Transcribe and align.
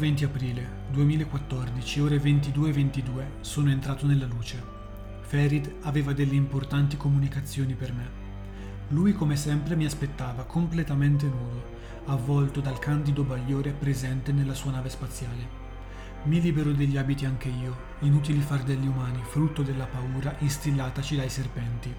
data 0.00 0.06
20 0.06 0.24
aprile 0.24 0.68
2014, 0.92 2.00
ore 2.00 2.16
22.22, 2.16 3.24
sono 3.42 3.70
entrato 3.70 4.06
nella 4.06 4.24
luce. 4.24 4.62
Ferid 5.20 5.74
aveva 5.82 6.14
delle 6.14 6.34
importanti 6.34 6.96
comunicazioni 6.96 7.74
per 7.74 7.92
me. 7.92 8.10
Lui 8.88 9.12
come 9.12 9.36
sempre 9.36 9.76
mi 9.76 9.84
aspettava 9.84 10.44
completamente 10.44 11.26
nudo, 11.26 11.62
avvolto 12.06 12.60
dal 12.60 12.78
candido 12.78 13.24
bagliore 13.24 13.72
presente 13.72 14.32
nella 14.32 14.54
sua 14.54 14.70
nave 14.70 14.88
spaziale. 14.88 15.58
Mi 16.24 16.40
libero 16.40 16.72
degli 16.72 16.96
abiti 16.96 17.26
anche 17.26 17.48
io, 17.48 17.76
inutili 18.00 18.40
fardelli 18.40 18.86
umani, 18.86 19.20
frutto 19.22 19.62
della 19.62 19.86
paura 19.86 20.34
instillataci 20.38 21.16
dai 21.16 21.28
serpenti. 21.28 21.94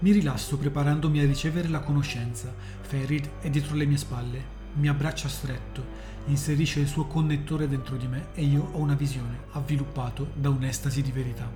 Mi 0.00 0.12
rilasso 0.12 0.56
preparandomi 0.56 1.18
a 1.18 1.26
ricevere 1.26 1.66
la 1.66 1.80
conoscenza. 1.80 2.54
Ferid 2.80 3.28
è 3.40 3.50
dietro 3.50 3.74
le 3.74 3.86
mie 3.86 3.96
spalle, 3.96 4.56
mi 4.74 4.88
abbraccia 4.88 5.28
stretto, 5.28 5.84
inserisce 6.28 6.80
il 6.80 6.86
suo 6.86 7.06
connettore 7.06 7.68
dentro 7.68 7.96
di 7.96 8.06
me 8.06 8.28
e 8.34 8.42
io 8.42 8.68
ho 8.72 8.78
una 8.78 8.94
visione, 8.94 9.44
avviluppato 9.52 10.30
da 10.34 10.50
un'estasi 10.50 11.02
di 11.02 11.12
verità. 11.12 11.50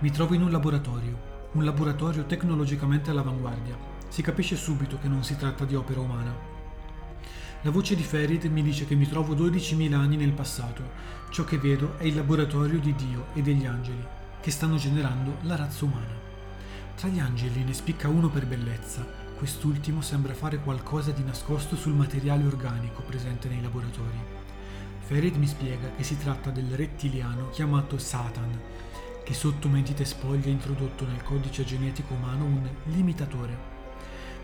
Mi 0.00 0.10
trovo 0.10 0.34
in 0.34 0.42
un 0.42 0.50
laboratorio, 0.50 1.32
un 1.52 1.64
laboratorio 1.64 2.24
tecnologicamente 2.24 3.10
all'avanguardia. 3.10 3.76
Si 4.08 4.22
capisce 4.22 4.56
subito 4.56 4.98
che 4.98 5.08
non 5.08 5.24
si 5.24 5.36
tratta 5.36 5.64
di 5.64 5.74
opera 5.74 6.00
umana. 6.00 6.34
La 7.62 7.70
voce 7.70 7.94
di 7.94 8.02
Ferid 8.02 8.44
mi 8.46 8.62
dice 8.62 8.86
che 8.86 8.94
mi 8.94 9.08
trovo 9.08 9.34
12.000 9.34 9.94
anni 9.94 10.16
nel 10.16 10.32
passato. 10.32 10.82
Ciò 11.30 11.44
che 11.44 11.58
vedo 11.58 11.96
è 11.98 12.04
il 12.04 12.14
laboratorio 12.14 12.78
di 12.78 12.94
Dio 12.94 13.26
e 13.34 13.42
degli 13.42 13.66
angeli, 13.66 14.04
che 14.40 14.50
stanno 14.50 14.76
generando 14.76 15.36
la 15.42 15.56
razza 15.56 15.84
umana. 15.84 16.22
Tra 16.96 17.08
gli 17.08 17.18
angeli 17.18 17.64
ne 17.64 17.72
spicca 17.72 18.08
uno 18.08 18.28
per 18.28 18.46
bellezza, 18.46 19.23
Quest'ultimo 19.44 20.00
sembra 20.00 20.32
fare 20.32 20.56
qualcosa 20.56 21.10
di 21.10 21.22
nascosto 21.22 21.76
sul 21.76 21.92
materiale 21.92 22.46
organico 22.46 23.02
presente 23.02 23.46
nei 23.46 23.60
laboratori. 23.60 24.16
Ferid 25.00 25.36
mi 25.36 25.46
spiega 25.46 25.90
che 25.94 26.02
si 26.02 26.16
tratta 26.16 26.48
del 26.48 26.70
rettiliano 26.74 27.50
chiamato 27.50 27.98
Satan, 27.98 28.58
che 29.22 29.34
sotto 29.34 29.68
mentite 29.68 30.06
spoglie 30.06 30.48
ha 30.48 30.52
introdotto 30.52 31.06
nel 31.06 31.22
codice 31.22 31.62
genetico 31.62 32.14
umano 32.14 32.46
un 32.46 32.66
limitatore. 32.84 33.54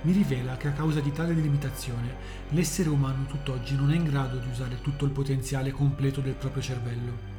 Mi 0.03 0.13
rivela 0.13 0.59
che 0.59 0.69
a 0.69 0.73
causa 0.73 1.01
di 1.01 1.13
tale 1.13 1.33
limitazione 1.33 2.17
l'essere 2.51 2.91
umano 2.91 3.25
tutt'oggi 3.25 3.77
non 3.77 3.93
è 3.93 3.97
in 3.97 4.05
grado 4.05 4.37
di 4.37 4.51
usare 4.51 4.83
tutto 4.83 5.07
il 5.07 5.13
potenziale 5.13 5.71
completo 5.71 6.21
del 6.21 6.35
proprio 6.35 6.63
cervello. 6.63 7.39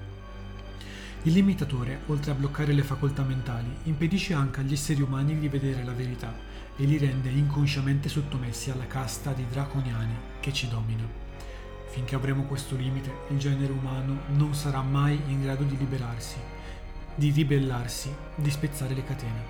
Il 1.22 1.34
limitatore, 1.34 2.00
oltre 2.08 2.31
a 2.31 2.34
bloccare 2.34 2.73
le 2.73 2.81
facoltà 2.81 3.22
mentali, 3.22 3.72
impedisce 3.84 4.34
anche 4.34 4.62
agli 4.62 4.73
esseri 4.73 5.03
umani 5.03 5.38
di 5.38 5.48
vedere 5.48 5.84
la 5.84 5.94
verità 5.94 6.50
e 6.77 6.83
li 6.83 6.97
rende 6.97 7.30
inconsciamente 7.30 8.09
sottomessi 8.09 8.72
alla 8.72 8.88
casta 8.88 9.31
dei 9.31 9.45
draconiani 9.50 10.16
che 10.39 10.53
ci 10.53 10.67
domina. 10.67 11.03
Finché 11.89 12.16
avremo 12.16 12.44
questo 12.44 12.75
limite, 12.75 13.11
il 13.30 13.38
genere 13.38 13.72
umano 13.72 14.22
non 14.30 14.53
sarà 14.53 14.81
mai 14.81 15.19
in 15.28 15.41
grado 15.41 15.63
di 15.63 15.78
liberarsi, 15.78 16.38
di 17.13 17.31
ribellarsi, 17.31 18.13
di 18.36 18.50
spezzare 18.50 18.94
le 18.94 19.03
catene. 19.03 19.44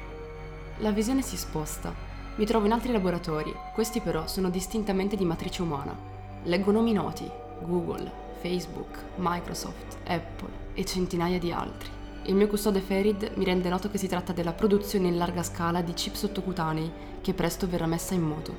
La 0.80 0.91
visione 0.91 1.22
si 1.22 1.38
sposta. 1.38 1.94
Mi 2.35 2.46
trovo 2.46 2.66
in 2.66 2.72
altri 2.72 2.91
laboratori, 2.91 3.53
questi 3.73 4.00
però 4.00 4.25
sono 4.25 4.50
distintamente 4.50 5.16
di 5.16 5.25
matrice 5.25 5.62
umana. 5.62 5.96
Leggo 6.44 6.72
nomi 6.72 6.94
noti, 6.94 7.29
Google, 7.62 8.12
Facebook, 8.41 9.03
Microsoft, 9.17 9.97
Apple 10.07 10.50
e 10.73 10.84
centinaia 10.84 11.38
di 11.38 11.51
altri. 11.51 12.00
Il 12.26 12.36
mio 12.36 12.48
custode 12.48 12.82
Ferid 12.82 13.32
mi 13.36 13.44
rende 13.44 13.70
noto 13.70 13.90
che 13.90 13.98
si 13.98 14.08
tratta 14.08 14.32
della 14.32 14.54
produzione 14.54 15.08
in 15.08 15.18
larga 15.18 15.42
scala 15.42 15.82
di 15.82 15.94
chip 15.94 16.14
sottocutanei 16.14 16.92
che 17.22 17.34
presto 17.34 17.68
verrà 17.68 17.88
messa 17.88 18.14
in 18.14 18.22
moto. 18.22 18.54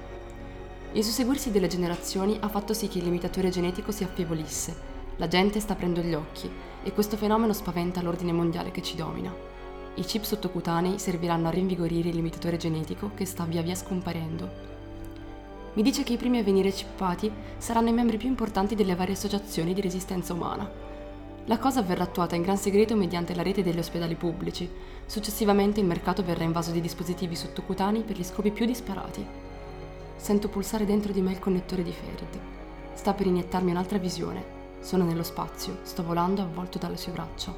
Il 0.93 1.05
susseguirsi 1.05 1.50
delle 1.50 1.69
generazioni 1.69 2.37
ha 2.41 2.49
fatto 2.49 2.75
sì 2.75 2.89
che 2.89 2.99
il 2.99 3.05
limitatore 3.05 3.50
genetico 3.50 3.93
si 3.93 4.03
affievolisse. 4.03 4.91
La 5.17 5.28
gente 5.28 5.61
sta 5.61 5.75
aprendo 5.75 6.00
gli 6.00 6.15
occhi 6.15 6.50
e 6.83 6.93
questo 6.93 7.17
fenomeno 7.17 7.53
spaventa 7.53 8.03
l'ordine 8.03 8.33
mondiale 8.33 8.71
che 8.71 8.83
ci 8.83 8.97
domina. 8.97 9.33
I 9.94 10.03
chip 10.03 10.25
sottocutanei 10.25 10.99
serviranno 10.99 11.49
a 11.49 11.50
rinvigorire 11.50 12.09
il 12.09 12.17
limitatore 12.17 12.56
genetico 12.56 13.12
che 13.15 13.25
sta 13.25 13.44
via 13.44 13.62
via 13.62 13.75
scomparendo 13.75 14.73
mi 15.75 15.83
dice 15.83 16.03
che 16.03 16.12
i 16.12 16.17
primi 16.19 16.39
a 16.39 16.43
venire 16.43 16.71
cippati 16.71 17.33
saranno 17.56 17.89
i 17.89 17.94
membri 17.94 18.19
più 18.19 18.29
importanti 18.29 18.75
delle 18.75 18.94
varie 18.94 19.15
associazioni 19.15 19.73
di 19.73 19.81
resistenza 19.81 20.34
umana. 20.34 20.71
La 21.47 21.58
cosa 21.58 21.82
verrà 21.82 22.04
attuata 22.04 22.36
in 22.36 22.42
gran 22.42 22.56
segreto 22.56 22.94
mediante 22.94 23.34
la 23.34 23.42
rete 23.42 23.62
degli 23.62 23.78
ospedali 23.78 24.14
pubblici. 24.14 24.70
Successivamente 25.06 25.80
il 25.80 25.86
mercato 25.86 26.22
verrà 26.22 26.44
invaso 26.44 26.70
di 26.70 26.80
dispositivi 26.80 27.34
sottocutanei 27.34 28.03
per 28.03 28.16
gli 28.16 28.25
scopi 28.25 28.50
più 28.50 28.64
disparati. 28.64 29.26
Sento 30.16 30.48
pulsare 30.48 30.84
dentro 30.84 31.12
di 31.12 31.20
me 31.20 31.32
il 31.32 31.38
connettore 31.38 31.82
di 31.82 31.92
Ferid. 31.92 32.41
Sta 32.94 33.12
per 33.12 33.26
iniettarmi 33.26 33.70
un'altra 33.70 33.98
visione. 33.98 34.60
Sono 34.81 35.04
nello 35.04 35.25
spazio, 35.25 35.78
sto 35.82 36.02
volando 36.02 36.42
avvolto 36.42 36.78
dalle 36.78 36.97
sue 36.97 37.12
braccia. 37.12 37.54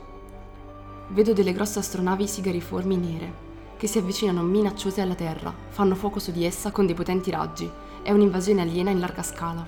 Vedo 1.09 1.33
delle 1.33 1.53
grosse 1.53 1.79
astronavi 1.79 2.27
sigariformi 2.27 2.97
nere, 2.97 3.33
che 3.77 3.87
si 3.87 3.99
avvicinano 3.99 4.43
minacciose 4.43 5.03
alla 5.03 5.15
Terra, 5.15 5.55
fanno 5.69 5.95
fuoco 5.95 6.19
su 6.19 6.33
di 6.33 6.45
essa 6.45 6.71
con 6.71 6.87
dei 6.87 6.95
potenti 6.95 7.31
raggi 7.31 7.71
è 8.05 8.13
un'invasione 8.13 8.61
aliena 8.61 8.91
in 8.91 9.01
larga 9.01 9.23
scala. 9.23 9.67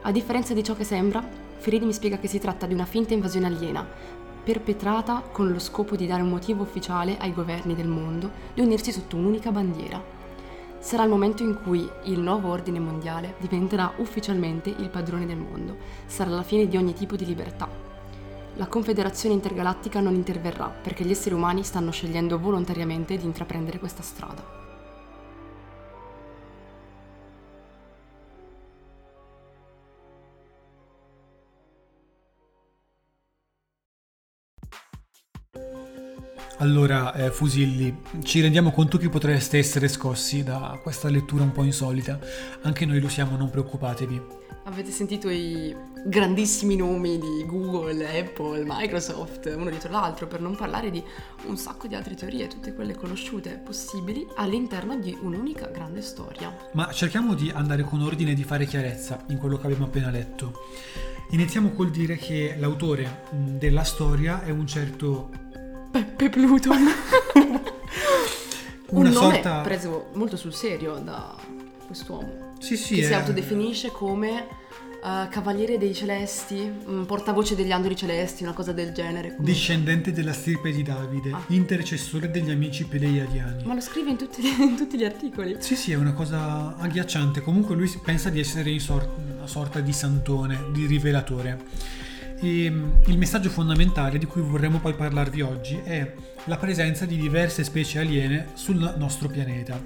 A 0.00 0.10
differenza 0.10 0.54
di 0.54 0.64
ciò 0.64 0.74
che 0.74 0.84
sembra, 0.84 1.22
Feridi 1.60 1.84
mi 1.84 1.92
spiega 1.92 2.18
che 2.18 2.26
si 2.26 2.38
tratta 2.38 2.64
di 2.64 2.72
una 2.72 2.86
finta 2.86 3.12
invasione 3.12 3.44
aliena, 3.44 3.86
perpetrata 4.42 5.22
con 5.30 5.52
lo 5.52 5.58
scopo 5.58 5.94
di 5.94 6.06
dare 6.06 6.22
un 6.22 6.30
motivo 6.30 6.62
ufficiale 6.62 7.18
ai 7.18 7.34
governi 7.34 7.74
del 7.74 7.86
mondo 7.86 8.30
di 8.54 8.62
unirsi 8.62 8.90
sotto 8.90 9.16
un'unica 9.16 9.52
bandiera. 9.52 10.02
Sarà 10.78 11.02
il 11.02 11.10
momento 11.10 11.42
in 11.42 11.60
cui 11.62 11.86
il 12.04 12.18
nuovo 12.18 12.48
ordine 12.48 12.80
mondiale 12.80 13.34
diventerà 13.40 13.92
ufficialmente 13.98 14.70
il 14.70 14.88
padrone 14.88 15.26
del 15.26 15.36
mondo. 15.36 15.76
Sarà 16.06 16.30
la 16.30 16.42
fine 16.42 16.66
di 16.66 16.78
ogni 16.78 16.94
tipo 16.94 17.14
di 17.14 17.26
libertà. 17.26 17.68
La 18.54 18.66
Confederazione 18.66 19.34
Intergalattica 19.34 20.00
non 20.00 20.14
interverrà 20.14 20.68
perché 20.68 21.04
gli 21.04 21.10
esseri 21.10 21.34
umani 21.34 21.62
stanno 21.62 21.90
scegliendo 21.90 22.38
volontariamente 22.38 23.18
di 23.18 23.26
intraprendere 23.26 23.78
questa 23.78 24.02
strada. 24.02 24.59
Allora, 36.60 37.14
eh, 37.14 37.30
Fusilli, 37.30 38.02
ci 38.22 38.42
rendiamo 38.42 38.70
conto 38.70 38.98
che 38.98 39.08
potreste 39.08 39.56
essere 39.56 39.88
scossi 39.88 40.42
da 40.42 40.78
questa 40.82 41.08
lettura 41.08 41.42
un 41.42 41.52
po' 41.52 41.62
insolita. 41.62 42.18
Anche 42.62 42.84
noi 42.84 43.00
lo 43.00 43.08
siamo, 43.08 43.34
non 43.38 43.48
preoccupatevi. 43.48 44.20
Avete 44.64 44.90
sentito 44.90 45.30
i 45.30 45.74
grandissimi 46.04 46.76
nomi 46.76 47.18
di 47.18 47.46
Google, 47.46 48.06
Apple, 48.06 48.64
Microsoft, 48.66 49.50
uno 49.56 49.70
dietro 49.70 49.90
l'altro, 49.90 50.26
per 50.26 50.42
non 50.42 50.54
parlare 50.54 50.90
di 50.90 51.02
un 51.46 51.56
sacco 51.56 51.86
di 51.86 51.94
altre 51.94 52.14
teorie, 52.14 52.46
tutte 52.46 52.74
quelle 52.74 52.94
conosciute 52.94 53.58
possibili, 53.64 54.26
all'interno 54.36 54.98
di 54.98 55.16
un'unica 55.18 55.68
grande 55.68 56.02
storia. 56.02 56.54
Ma 56.72 56.92
cerchiamo 56.92 57.32
di 57.32 57.50
andare 57.50 57.84
con 57.84 58.02
ordine 58.02 58.32
e 58.32 58.34
di 58.34 58.44
fare 58.44 58.66
chiarezza 58.66 59.24
in 59.28 59.38
quello 59.38 59.56
che 59.56 59.64
abbiamo 59.64 59.86
appena 59.86 60.10
letto. 60.10 60.52
Iniziamo 61.30 61.70
col 61.70 61.90
dire 61.90 62.16
che 62.16 62.56
l'autore 62.58 63.22
della 63.30 63.84
storia 63.84 64.42
è 64.42 64.50
un 64.50 64.66
certo 64.66 65.48
Peppe 65.90 66.28
Pluton. 66.30 66.86
Un 68.90 69.02
nome 69.02 69.12
sorta... 69.12 69.60
preso 69.60 70.10
molto 70.14 70.36
sul 70.36 70.54
serio 70.54 70.96
da 70.96 71.34
quest'uomo. 71.86 72.54
Sì, 72.58 72.76
sì. 72.76 72.96
Che 72.96 73.02
è... 73.02 73.06
si 73.06 73.14
autodefinisce 73.14 73.90
come 73.90 74.46
uh, 75.02 75.28
Cavaliere 75.28 75.78
dei 75.78 75.94
Celesti, 75.94 76.70
um, 76.86 77.04
portavoce 77.06 77.54
degli 77.54 77.72
angeli 77.72 77.96
celesti, 77.96 78.42
una 78.42 78.52
cosa 78.52 78.72
del 78.72 78.92
genere. 78.92 79.28
Comunque. 79.28 79.52
Discendente 79.52 80.12
della 80.12 80.32
stirpe 80.32 80.70
di 80.70 80.82
Davide, 80.82 81.32
ah. 81.32 81.42
intercessore 81.48 82.30
degli 82.30 82.50
amici 82.50 82.84
peleiadiani. 82.84 83.64
Ma 83.64 83.74
lo 83.74 83.80
scrive 83.80 84.10
in 84.10 84.16
tutti, 84.16 84.42
in 84.60 84.76
tutti, 84.76 84.96
gli 84.96 85.04
articoli. 85.04 85.56
Sì, 85.60 85.76
sì, 85.76 85.92
è 85.92 85.96
una 85.96 86.12
cosa 86.12 86.76
agghiacciante. 86.76 87.40
Comunque 87.40 87.74
lui 87.74 87.88
pensa 88.02 88.30
di 88.30 88.40
essere 88.40 88.70
in 88.70 88.80
sor- 88.80 89.08
una 89.36 89.46
sorta 89.46 89.80
di 89.80 89.92
santone, 89.92 90.66
di 90.72 90.86
rivelatore. 90.86 91.98
E 92.40 92.70
mm, 92.70 92.90
il 93.06 93.18
messaggio 93.18 93.50
fondamentale 93.50 94.18
di 94.18 94.26
cui 94.26 94.42
vorremmo 94.42 94.78
poi 94.78 94.94
parlarvi 94.94 95.42
oggi 95.42 95.80
è 95.82 96.12
la 96.44 96.56
presenza 96.56 97.04
di 97.04 97.16
diverse 97.16 97.64
specie 97.64 97.98
aliene 97.98 98.48
sul 98.54 98.94
nostro 98.96 99.28
pianeta. 99.28 99.78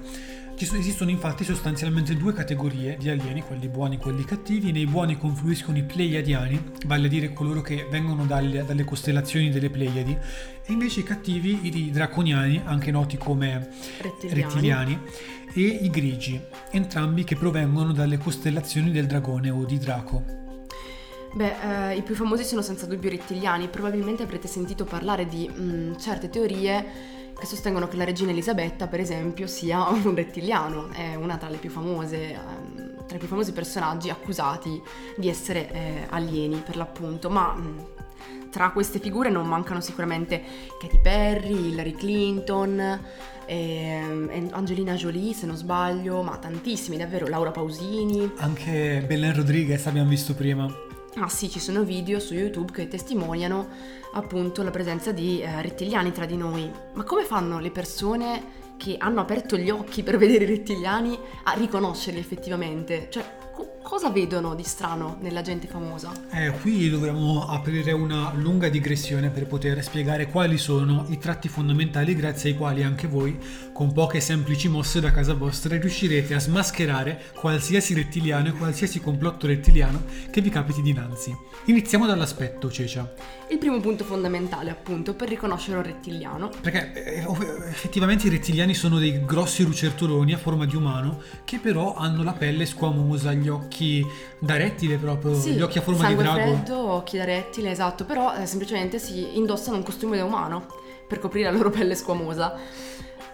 Ci 0.55 0.73
esistono 0.77 1.09
infatti 1.09 1.43
sostanzialmente 1.43 2.15
due 2.15 2.31
categorie 2.31 2.95
di 2.97 3.09
alieni, 3.09 3.41
quelli 3.41 3.67
buoni 3.67 3.95
e 3.95 3.97
quelli 3.97 4.23
cattivi. 4.23 4.71
Nei 4.71 4.85
buoni 4.85 5.17
confluiscono 5.17 5.77
i 5.77 5.83
Pleiadiani, 5.83 6.71
vale 6.85 7.07
a 7.07 7.09
dire 7.09 7.33
coloro 7.33 7.59
che 7.59 7.85
vengono 7.91 8.25
dalle, 8.25 8.63
dalle 8.63 8.85
costellazioni 8.85 9.49
delle 9.49 9.69
Pleiadi, 9.69 10.17
e 10.65 10.71
invece 10.71 11.01
i 11.01 11.03
cattivi 11.03 11.59
i 11.63 11.91
draconiani, 11.91 12.61
anche 12.63 12.89
noti 12.89 13.17
come 13.17 13.67
rettiliani. 13.99 14.41
rettiliani, 14.41 14.99
e 15.53 15.61
i 15.61 15.89
grigi, 15.89 16.39
entrambi 16.71 17.25
che 17.25 17.35
provengono 17.35 17.91
dalle 17.91 18.17
costellazioni 18.17 18.91
del 18.91 19.07
dragone 19.07 19.49
o 19.49 19.65
di 19.65 19.77
Draco. 19.77 20.44
Beh, 21.35 21.89
eh, 21.91 21.97
i 21.97 22.01
più 22.01 22.15
famosi 22.15 22.45
sono 22.45 22.61
senza 22.61 22.85
dubbio 22.85 23.09
rettiliani, 23.09 23.67
probabilmente 23.67 24.23
avrete 24.23 24.47
sentito 24.47 24.85
parlare 24.85 25.25
di 25.27 25.49
mh, 25.53 25.63
mm, 25.63 25.95
certe 25.97 26.29
teorie 26.29 26.85
che 27.37 27.45
sostengono 27.45 27.89
che 27.89 27.97
la 27.97 28.05
regina 28.05 28.31
Elisabetta, 28.31 28.87
per 28.87 29.01
esempio, 29.01 29.45
sia 29.45 29.83
un 29.91 30.15
rettiliano, 30.15 30.91
è 30.91 31.15
una 31.15 31.35
tra 31.35 31.49
le 31.49 31.57
più 31.57 31.69
famose, 31.69 32.31
ehm, 32.31 33.05
tra 33.05 33.17
i 33.17 33.19
più 33.19 33.27
famosi 33.27 33.51
personaggi 33.51 34.09
accusati 34.09 34.81
di 35.17 35.27
essere 35.27 35.69
eh, 35.73 36.07
alieni 36.09 36.63
per 36.65 36.77
l'appunto, 36.77 37.29
ma 37.29 37.53
mh, 37.53 37.85
tra 38.49 38.69
queste 38.69 38.99
figure 38.99 39.29
non 39.29 39.45
mancano 39.45 39.81
sicuramente 39.81 40.41
Katy 40.79 41.01
Perry, 41.01 41.71
Hillary 41.71 41.95
Clinton, 41.95 42.99
eh, 43.45 44.47
Angelina 44.51 44.93
Jolie 44.93 45.33
se 45.33 45.45
non 45.45 45.57
sbaglio, 45.57 46.21
ma 46.21 46.37
tantissimi 46.37 46.95
davvero, 46.95 47.27
Laura 47.27 47.51
Pausini. 47.51 48.31
Anche 48.37 49.03
Belen 49.05 49.35
Rodriguez 49.35 49.85
abbiamo 49.87 50.07
visto 50.07 50.33
prima. 50.33 50.84
Ah 51.17 51.29
sì, 51.29 51.49
ci 51.49 51.61
sono 51.61 51.83
video 51.83 52.19
su 52.19 52.33
YouTube 52.33 52.73
che 52.73 52.89
testimoniano 52.89 53.69
appunto 54.13 54.63
la 54.63 54.71
presenza 54.71 55.13
di 55.13 55.39
eh, 55.39 55.61
rettiliani 55.61 56.11
tra 56.11 56.25
di 56.25 56.35
noi. 56.35 56.69
Ma 56.93 57.03
come 57.03 57.23
fanno 57.23 57.59
le 57.59 57.71
persone 57.71 58.63
che 58.75 58.97
hanno 58.97 59.21
aperto 59.21 59.55
gli 59.55 59.69
occhi 59.69 60.03
per 60.03 60.17
vedere 60.19 60.43
i 60.43 60.47
rettiliani 60.47 61.17
a 61.45 61.53
riconoscerli 61.53 62.19
effettivamente? 62.19 63.07
Cioè, 63.09 63.23
cosa 63.85 64.09
vedono 64.09 64.55
di 64.55 64.63
strano 64.63 65.17
nella 65.21 65.43
gente 65.43 65.67
famosa? 65.67 66.11
Eh, 66.31 66.49
qui 66.59 66.89
dovremmo 66.89 67.47
aprire 67.47 67.91
una 67.91 68.33
lunga 68.33 68.67
digressione 68.67 69.29
per 69.29 69.45
poter 69.45 69.83
spiegare 69.83 70.25
quali 70.25 70.57
sono 70.57 71.05
i 71.09 71.19
tratti 71.19 71.47
fondamentali 71.47 72.15
grazie 72.15 72.49
ai 72.49 72.57
quali 72.57 72.81
anche 72.81 73.05
voi, 73.05 73.37
con 73.71 73.93
poche 73.93 74.19
semplici 74.21 74.69
mosse 74.69 74.99
da 74.99 75.11
casa 75.11 75.35
vostra, 75.35 75.77
riuscirete 75.77 76.33
a 76.33 76.39
smascherare 76.39 77.25
qualsiasi 77.35 77.93
rettiliano 77.93 78.47
e 78.47 78.53
qualsiasi 78.53 78.99
complotto 78.99 79.45
rettiliano 79.45 80.03
che 80.31 80.41
vi 80.41 80.49
capiti 80.49 80.81
dinanzi. 80.81 81.33
Iniziamo 81.65 82.07
dall'aspetto, 82.07 82.71
Cecia. 82.71 83.13
Il 83.49 83.59
primo 83.59 83.79
punto 83.79 84.03
fondamentale, 84.03 84.71
appunto, 84.71 85.13
per 85.13 85.29
riconoscere 85.29 85.77
un 85.77 85.83
rettiliano. 85.83 86.49
Perché 86.59 86.91
eh, 86.93 87.25
effettivamente 87.69 88.25
i 88.25 88.31
rettiliani 88.31 88.73
sono 88.73 88.97
dei 88.97 89.23
grossi 89.23 89.63
lucertoloni 89.63 90.33
a 90.33 90.37
forma 90.37 90.65
di 90.65 90.75
umano 90.75 91.21
che 91.43 91.59
però 91.59 91.93
hanno 91.93 92.23
la 92.23 92.33
pelle 92.33 92.65
squamosa, 92.65 93.33
gli 93.33 93.47
occhi 93.47 93.74
da 94.39 94.57
rettile 94.57 94.97
proprio, 94.97 95.33
sì, 95.35 95.51
gli 95.51 95.61
occhi 95.61 95.77
a 95.77 95.81
forma 95.81 96.07
di 96.07 96.15
drago. 96.15 96.39
freddo, 96.39 96.77
occhi 96.77 97.17
da 97.17 97.25
rettile, 97.25 97.71
esatto, 97.71 98.05
però 98.05 98.35
eh, 98.35 98.45
semplicemente 98.45 98.99
si 98.99 99.37
indossano 99.37 99.77
un 99.77 99.83
costume 99.83 100.17
da 100.17 100.23
umano 100.23 100.65
per 101.07 101.19
coprire 101.19 101.49
la 101.49 101.55
loro 101.55 101.69
pelle 101.69 101.95
squamosa. 101.95 102.57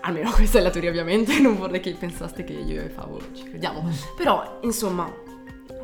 Almeno 0.02 0.32
questa 0.36 0.60
è 0.60 0.62
la 0.62 0.70
teoria 0.70 0.90
ovviamente, 0.90 1.40
non 1.40 1.58
vorrei 1.58 1.80
che 1.80 1.94
pensaste 1.94 2.44
che 2.44 2.54
io 2.54 2.82
e 2.82 2.90
Favo 2.90 3.20
ci 3.34 3.44
crediamo. 3.44 3.84
Mm. 3.84 4.16
Però, 4.16 4.60
insomma, 4.64 5.12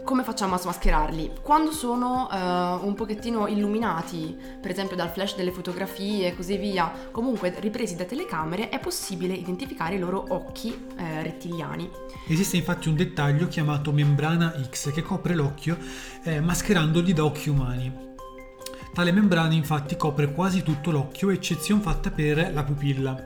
come 0.07 0.24
facciamo 0.24 0.56
a 0.56 0.57
smascherarli? 0.57 1.31
Quando 1.42 1.74
sono 1.74 2.30
uh, 2.31 2.88
un 2.88 2.94
pochettino 2.95 3.45
illuminati, 3.48 4.33
per 4.62 4.71
esempio 4.71 4.95
dal 4.95 5.09
flash 5.09 5.36
delle 5.36 5.51
fotografie 5.51 6.27
e 6.27 6.33
così 6.33 6.56
via, 6.56 6.89
comunque 7.12 7.54
ripresi 7.59 7.98
da 7.98 8.06
telecamere, 8.06 8.69
è 8.69 8.80
possibile 8.80 9.33
identificare 9.33 9.95
i 9.95 10.00
loro 10.00 10.24
occhi 10.30 10.69
eh, 10.98 11.24
rettiliani. 11.24 11.89
Esiste 12.25 12.56
infatti 12.56 12.88
un 12.88 12.95
dettaglio 12.95 13.50
chiamato 13.50 13.92
membrana 13.92 14.54
X 14.69 14.94
che 14.94 15.01
copre 15.01 15.36
l'occhio 15.36 15.77
eh, 16.24 16.39
mascherandoli 16.39 17.12
da 17.12 17.25
occhi 17.25 17.50
umani. 17.50 18.06
Tale 18.94 19.12
membrana 19.12 19.53
infatti 19.53 19.98
copre 19.98 20.31
quasi 20.31 20.63
tutto 20.63 20.89
l'occhio, 20.89 21.31
eccezione 21.31 21.81
fatta 21.81 22.12
per 22.12 22.53
la 22.53 22.63
pupilla 22.63 23.21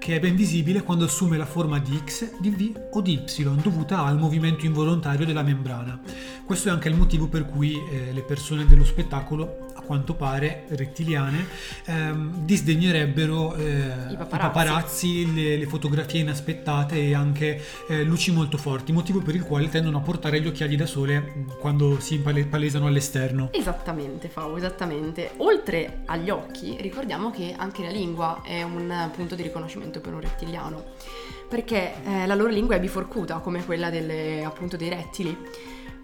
che 0.00 0.16
è 0.16 0.18
ben 0.18 0.34
visibile 0.34 0.82
quando 0.82 1.04
assume 1.04 1.36
la 1.36 1.44
forma 1.44 1.78
di 1.78 2.00
X, 2.02 2.40
di 2.40 2.48
V 2.48 2.88
o 2.92 3.02
di 3.02 3.22
Y, 3.22 3.44
dovuta 3.60 4.02
al 4.02 4.18
movimento 4.18 4.64
involontario 4.64 5.26
della 5.26 5.42
membrana. 5.42 6.00
Questo 6.46 6.68
è 6.68 6.72
anche 6.72 6.88
il 6.88 6.96
motivo 6.96 7.28
per 7.28 7.44
cui 7.44 7.74
eh, 7.74 8.10
le 8.10 8.22
persone 8.22 8.66
dello 8.66 8.84
spettacolo 8.84 9.69
quanto 9.80 10.14
pare 10.14 10.64
rettiliane, 10.68 11.46
ehm, 11.86 12.44
disdegnerebbero 12.44 13.54
eh, 13.54 13.62
i 14.10 14.16
paparazzi, 14.16 14.16
i 14.16 14.26
paparazzi 14.26 15.34
le, 15.34 15.56
le, 15.56 15.66
fotografie 15.66 16.20
inaspettate 16.20 16.96
e 16.96 17.14
anche 17.14 17.62
eh, 17.88 18.02
luci 18.02 18.32
molto 18.32 18.56
forti, 18.56 18.92
motivo 18.92 19.20
per 19.20 19.34
il 19.34 19.44
quale 19.44 19.68
tendono 19.68 19.98
a 19.98 20.00
portare 20.00 20.40
gli 20.40 20.46
occhiali 20.46 20.76
da 20.76 20.86
sole 20.86 21.20
mm, 21.20 21.48
quando 21.58 22.00
si 22.00 22.18
palesano 22.18 22.86
all'esterno. 22.86 23.48
Esattamente, 23.52 24.28
Fau, 24.28 24.56
esattamente. 24.56 25.32
Oltre 25.38 26.02
agli 26.06 26.30
occhi, 26.30 26.76
ricordiamo 26.80 27.30
che 27.30 27.54
anche 27.56 27.82
la 27.82 27.90
lingua 27.90 28.42
è 28.44 28.62
un 28.62 29.10
punto 29.14 29.34
di 29.34 29.42
riconoscimento 29.42 30.00
per 30.00 30.14
un 30.14 30.20
rettiliano, 30.20 30.84
perché 31.48 31.92
eh, 32.04 32.26
la 32.26 32.34
loro 32.34 32.50
lingua 32.50 32.76
è 32.76 32.80
biforcuta 32.80 33.38
come 33.38 33.64
quella 33.64 33.90
delle, 33.90 34.44
appunto 34.44 34.76
dei 34.76 34.88
rettili 34.88 35.36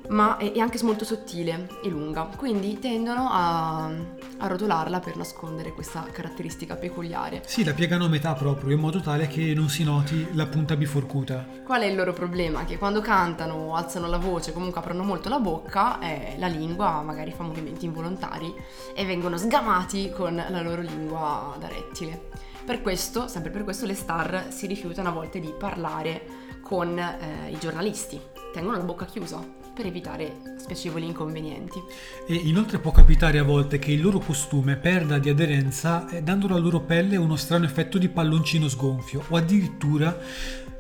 ma 0.09 0.37
è 0.37 0.59
anche 0.59 0.83
molto 0.83 1.05
sottile 1.05 1.69
e 1.83 1.89
lunga, 1.89 2.29
quindi 2.37 2.79
tendono 2.79 3.29
a, 3.31 3.87
a, 3.87 4.47
rotolarla 4.47 5.01
per 5.01 5.17
nascondere 5.17 5.73
questa 5.73 6.07
caratteristica 6.11 6.77
peculiare. 6.77 7.43
Sì, 7.47 7.65
la 7.65 7.73
piegano 7.73 8.05
a 8.05 8.09
metà 8.09 8.35
proprio, 8.35 8.75
in 8.75 8.81
modo 8.81 9.01
tale 9.01 9.27
che 9.27 9.55
non 9.55 9.69
si 9.69 9.85
noti 9.85 10.29
la 10.33 10.47
punta 10.47 10.77
biforcuta. 10.77 11.47
Qual 11.65 11.83
è 11.83 11.87
il 11.87 11.97
loro 11.97 12.13
problema? 12.13 12.65
Che 12.65 12.79
quando 12.79 13.01
cantano, 13.01 13.75
alzano 13.75 14.07
la 14.07 14.19
voce, 14.19 14.53
comunque 14.53 14.81
aprono 14.81 15.03
molto 15.03 15.29
la 15.29 15.39
bocca, 15.39 15.99
eh, 16.01 16.37
la 16.39 16.49
lingua 16.49 17.03
magari 17.03 17.33
fa 17.33 17.43
movimenti 17.43 17.87
involontari 17.87 18.53
e 18.95 19.05
vengono 19.05 19.37
sgamati 19.37 20.11
con 20.11 20.35
la 20.35 20.61
loro 20.63 20.83
lingua 20.83 21.57
da 21.59 21.69
rettile. 21.69 22.31
Per 22.65 22.83
questo, 22.83 23.29
sempre 23.29 23.51
per 23.51 23.65
questo, 23.65 23.87
le 23.87 23.95
star 23.95 24.47
si 24.49 24.67
rifiutano 24.67 25.09
a 25.09 25.13
volte 25.13 25.39
di 25.39 25.53
parlare 25.57 26.45
con 26.63 26.99
eh, 26.99 27.51
i 27.51 27.59
giornalisti, 27.59 28.21
tengono 28.53 28.77
la 28.77 28.83
bocca 28.83 29.05
chiusa 29.05 29.66
per 29.77 29.85
evitare 29.85 30.57
spiacevoli 30.57 31.05
inconvenienti. 31.05 31.79
E 32.27 32.35
inoltre 32.35 32.79
può 32.79 32.93
capitare 32.93 33.39
a 33.39 33.43
volte 33.43 33.79
che 33.79 33.93
il 33.93 34.01
loro 34.01 34.21
costume 34.21 34.77
perda 34.77 35.19
di 35.19 35.29
aderenza 35.29 36.09
eh, 36.09 36.23
dando 36.23 36.47
alla 36.47 36.57
loro 36.57 36.81
pelle 36.81 37.17
uno 37.17 37.37
strano 37.37 37.67
effetto 37.67 37.99
di 37.99 38.09
palloncino 38.09 38.69
sgonfio 38.69 39.23
o 39.29 39.37
addirittura 39.37 40.19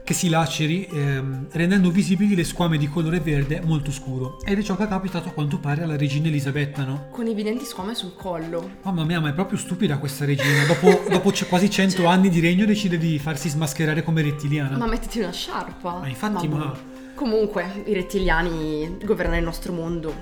che 0.06 0.14
si 0.14 0.28
laceri 0.28 0.86
ehm, 0.86 1.48
rendendo 1.50 1.90
visibili 1.90 2.36
le 2.36 2.44
squame 2.44 2.78
di 2.78 2.88
colore 2.88 3.18
verde 3.18 3.60
molto 3.64 3.90
scuro. 3.90 4.38
Ed 4.44 4.56
è 4.56 4.62
ciò 4.62 4.76
che 4.76 4.84
è 4.84 4.88
capitato 4.88 5.30
a 5.30 5.32
quanto 5.32 5.58
pare 5.58 5.82
alla 5.82 5.96
regina 5.96 6.28
Elisabetta, 6.28 6.84
no? 6.84 7.08
Con 7.10 7.26
evidenti 7.26 7.64
squame 7.64 7.92
sul 7.96 8.14
collo. 8.14 8.70
Mamma 8.82 9.02
mia, 9.02 9.18
ma 9.18 9.30
è 9.30 9.32
proprio 9.32 9.58
stupida 9.58 9.98
questa 9.98 10.24
regina. 10.24 10.64
Dopo, 10.64 11.02
dopo 11.10 11.32
quasi 11.48 11.68
cento 11.68 12.02
cioè... 12.02 12.06
anni 12.06 12.28
di 12.28 12.38
regno 12.38 12.64
decide 12.64 12.98
di 12.98 13.18
farsi 13.18 13.48
smascherare 13.48 14.04
come 14.04 14.22
rettiliana. 14.22 14.76
Ma 14.76 14.86
mettiti 14.86 15.18
una 15.18 15.32
sciarpa. 15.32 15.98
Ma 15.98 16.06
infatti, 16.06 16.46
ma... 16.46 16.56
ma 16.56 16.78
Comunque, 17.16 17.82
i 17.86 17.92
rettiliani 17.92 18.98
governano 19.02 19.38
il 19.38 19.44
nostro 19.44 19.72
mondo, 19.72 20.14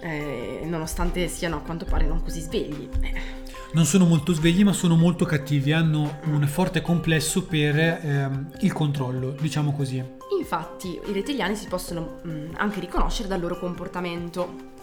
eh, 0.00 0.62
nonostante 0.64 1.28
siano 1.28 1.56
a 1.56 1.60
quanto 1.60 1.84
pare 1.84 2.06
non 2.06 2.22
così 2.22 2.40
svegli. 2.40 2.88
Eh. 3.02 3.44
Non 3.72 3.84
sono 3.84 4.06
molto 4.06 4.32
svegli, 4.32 4.64
ma 4.64 4.72
sono 4.72 4.96
molto 4.96 5.24
cattivi, 5.24 5.72
hanno 5.72 6.20
un 6.24 6.46
forte 6.46 6.80
complesso 6.80 7.44
per 7.44 7.76
ehm, 7.76 8.50
il 8.60 8.72
controllo, 8.72 9.34
diciamo 9.40 9.72
così. 9.72 10.02
Infatti, 10.38 10.98
i 11.04 11.12
rettiliani 11.12 11.56
si 11.56 11.66
possono 11.66 12.20
mh, 12.22 12.30
mm, 12.30 12.48
anche 12.56 12.80
riconoscere 12.80 13.28
dal 13.28 13.40
loro 13.40 13.58
comportamento. 13.58 14.74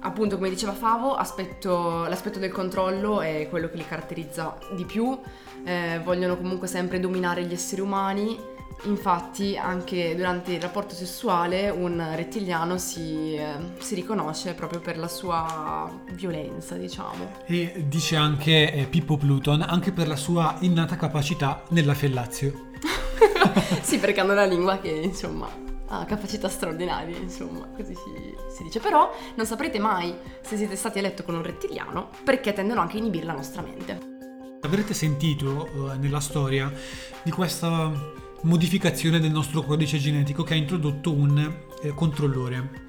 Appunto, 0.00 0.36
come 0.36 0.48
diceva 0.48 0.72
Favo, 0.72 1.14
aspetto, 1.14 2.06
l'aspetto 2.06 2.38
del 2.38 2.50
controllo 2.50 3.20
è 3.20 3.46
quello 3.50 3.68
che 3.68 3.76
li 3.76 3.86
caratterizza 3.86 4.56
di 4.74 4.84
più. 4.84 5.16
Eh, 5.64 6.00
vogliono 6.02 6.36
comunque 6.36 6.66
sempre 6.66 7.00
dominare 7.00 7.44
gli 7.44 7.52
esseri 7.52 7.80
umani 7.80 8.56
Infatti 8.82 9.56
anche 9.56 10.14
durante 10.14 10.52
il 10.52 10.60
rapporto 10.60 10.94
sessuale 10.94 11.68
un 11.68 12.12
rettiliano 12.14 12.78
si, 12.78 13.34
eh, 13.34 13.56
si, 13.78 13.96
riconosce 13.96 14.54
proprio 14.54 14.78
per 14.80 14.96
la 14.98 15.08
sua 15.08 15.90
violenza, 16.12 16.76
diciamo. 16.76 17.42
E 17.46 17.84
dice 17.86 18.14
anche 18.14 18.72
eh, 18.72 18.86
Pippo 18.86 19.16
Pluton, 19.16 19.62
anche 19.62 19.90
per 19.90 20.06
la 20.06 20.16
sua 20.16 20.56
innata 20.60 20.94
capacità 20.96 21.64
nella 21.70 21.94
fellazio. 21.94 22.66
sì, 23.82 23.98
perché 23.98 24.20
hanno 24.20 24.32
una 24.32 24.44
lingua 24.44 24.78
che 24.78 24.90
insomma 24.90 25.66
ha 25.90 26.04
capacità 26.04 26.48
straordinarie, 26.48 27.16
insomma, 27.16 27.66
così 27.74 27.94
si, 27.94 28.34
si, 28.54 28.62
dice. 28.62 28.78
Però 28.78 29.10
non 29.34 29.46
saprete 29.46 29.78
mai 29.78 30.14
se 30.40 30.56
siete 30.56 30.76
stati 30.76 30.98
a 30.98 31.02
letto 31.02 31.24
con 31.24 31.34
un 31.34 31.42
rettiliano 31.42 32.10
perché 32.24 32.52
tendono 32.52 32.80
anche 32.80 32.96
a 32.96 33.00
inibire 33.00 33.24
la 33.24 33.32
nostra 33.32 33.62
mente. 33.62 34.16
Avrete 34.60 34.94
sentito 34.94 35.68
uh, 35.74 35.98
nella 35.98 36.20
storia 36.20 36.70
di 37.22 37.30
questa 37.30 38.26
modificazione 38.42 39.20
del 39.20 39.30
nostro 39.30 39.62
codice 39.62 39.98
genetico 39.98 40.42
che 40.42 40.54
ha 40.54 40.56
introdotto 40.56 41.12
un 41.12 41.38
eh, 41.82 41.94
controllore. 41.94 42.86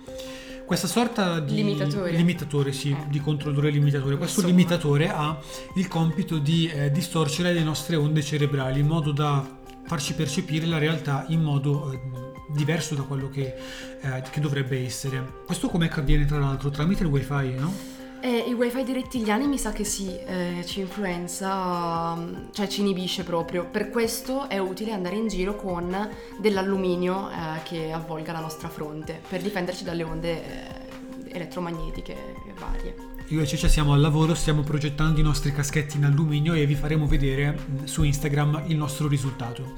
Questa 0.66 0.88
sorta 0.88 1.40
di 1.40 1.56
limitatore, 1.56 2.12
limitatore 2.12 2.72
sì, 2.72 2.92
eh. 2.92 3.08
di 3.10 3.20
controllore 3.20 3.72
limitatore. 3.72 4.18
Questo 4.18 4.42
Insomma. 4.42 4.58
limitatore 4.58 5.10
ha 5.10 5.40
il 5.76 5.88
compito 5.88 6.38
di 6.38 6.68
eh, 6.68 6.92
distorcere 6.92 7.54
le 7.54 7.64
nostre 7.64 7.96
onde 7.96 8.22
cerebrali 8.22 8.80
in 8.82 8.86
modo 8.86 9.12
da 9.12 9.58
farci 9.86 10.14
percepire 10.14 10.68
la 10.68 10.78
realtà 10.78 11.26
in 11.30 11.42
modo 11.42 11.92
eh, 11.92 12.00
diverso 12.54 12.94
da 12.94 13.02
quello 13.02 13.30
che, 13.30 13.56
eh, 14.00 14.24
che 14.30 14.40
dovrebbe 14.40 14.86
essere. 14.86 15.42
Questo 15.46 15.70
come 15.70 15.90
avviene 15.90 16.26
tra 16.26 16.38
l'altro 16.38 16.70
tramite 16.70 17.02
il 17.02 17.10
wifi, 17.10 17.56
no? 17.58 17.99
Eh, 18.22 18.46
il 18.50 18.54
wifi 18.54 18.84
dei 18.84 18.96
rettiliani 18.96 19.48
mi 19.48 19.58
sa 19.58 19.72
che 19.72 19.86
sì, 19.86 20.14
eh, 20.14 20.64
ci 20.66 20.82
influenza, 20.82 22.16
mm, 22.16 22.50
cioè 22.52 22.68
ci 22.68 22.82
inibisce 22.82 23.24
proprio. 23.24 23.66
Per 23.66 23.90
questo 23.90 24.50
è 24.50 24.58
utile 24.58 24.92
andare 24.92 25.16
in 25.16 25.28
giro 25.30 25.56
con 25.56 26.10
dell'alluminio 26.38 27.30
eh, 27.30 27.34
che 27.64 27.94
avvolga 27.94 28.34
la 28.34 28.42
nostra 28.42 28.68
fronte 28.68 29.22
per 29.28 29.42
difenderci 29.42 29.86
dalle 29.86 30.04
onde 30.04 30.44
eh, 30.44 31.32
elettromagnetiche 31.32 32.16
varie. 32.60 32.96
Io 33.28 33.42
e 33.42 33.48
Ceccia 33.48 33.70
siamo 33.70 33.94
al 33.94 34.02
lavoro, 34.02 34.34
stiamo 34.34 34.64
progettando 34.64 35.20
i 35.20 35.24
nostri 35.24 35.54
caschetti 35.54 35.96
in 35.96 36.04
alluminio 36.04 36.54
e 36.54 36.66
vi 36.66 36.76
faremo 36.76 37.08
vedere 37.08 37.58
mm, 37.58 37.84
su 37.86 38.04
Instagram 38.04 38.64
il 38.68 38.76
nostro 38.76 39.08
risultato. 39.08 39.76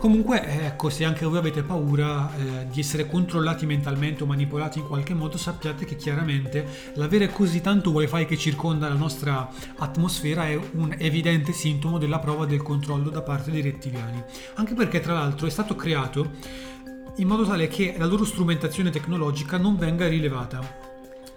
Comunque, 0.00 0.42
eh, 0.46 0.64
ecco, 0.64 0.88
se 0.88 1.04
anche 1.04 1.26
voi 1.26 1.36
avete 1.36 1.62
paura 1.62 2.34
eh, 2.34 2.66
di 2.70 2.80
essere 2.80 3.06
controllati 3.06 3.66
mentalmente 3.66 4.22
o 4.22 4.26
manipolati 4.26 4.78
in 4.78 4.86
qualche 4.86 5.12
modo, 5.12 5.36
sappiate 5.36 5.84
che 5.84 5.96
chiaramente 5.96 6.66
l'avere 6.94 7.28
così 7.28 7.60
tanto 7.60 7.90
wifi 7.90 8.24
che 8.24 8.38
circonda 8.38 8.88
la 8.88 8.94
nostra 8.94 9.46
atmosfera 9.76 10.48
è 10.48 10.58
un 10.72 10.94
evidente 10.96 11.52
sintomo 11.52 11.98
della 11.98 12.18
prova 12.18 12.46
del 12.46 12.62
controllo 12.62 13.10
da 13.10 13.20
parte 13.20 13.50
dei 13.50 13.60
rettiliani. 13.60 14.24
Anche 14.54 14.72
perché, 14.72 15.00
tra 15.00 15.12
l'altro, 15.12 15.46
è 15.46 15.50
stato 15.50 15.76
creato 15.76 16.30
in 17.16 17.28
modo 17.28 17.44
tale 17.44 17.68
che 17.68 17.94
la 17.98 18.06
loro 18.06 18.24
strumentazione 18.24 18.88
tecnologica 18.88 19.58
non 19.58 19.76
venga 19.76 20.08
rilevata. 20.08 20.89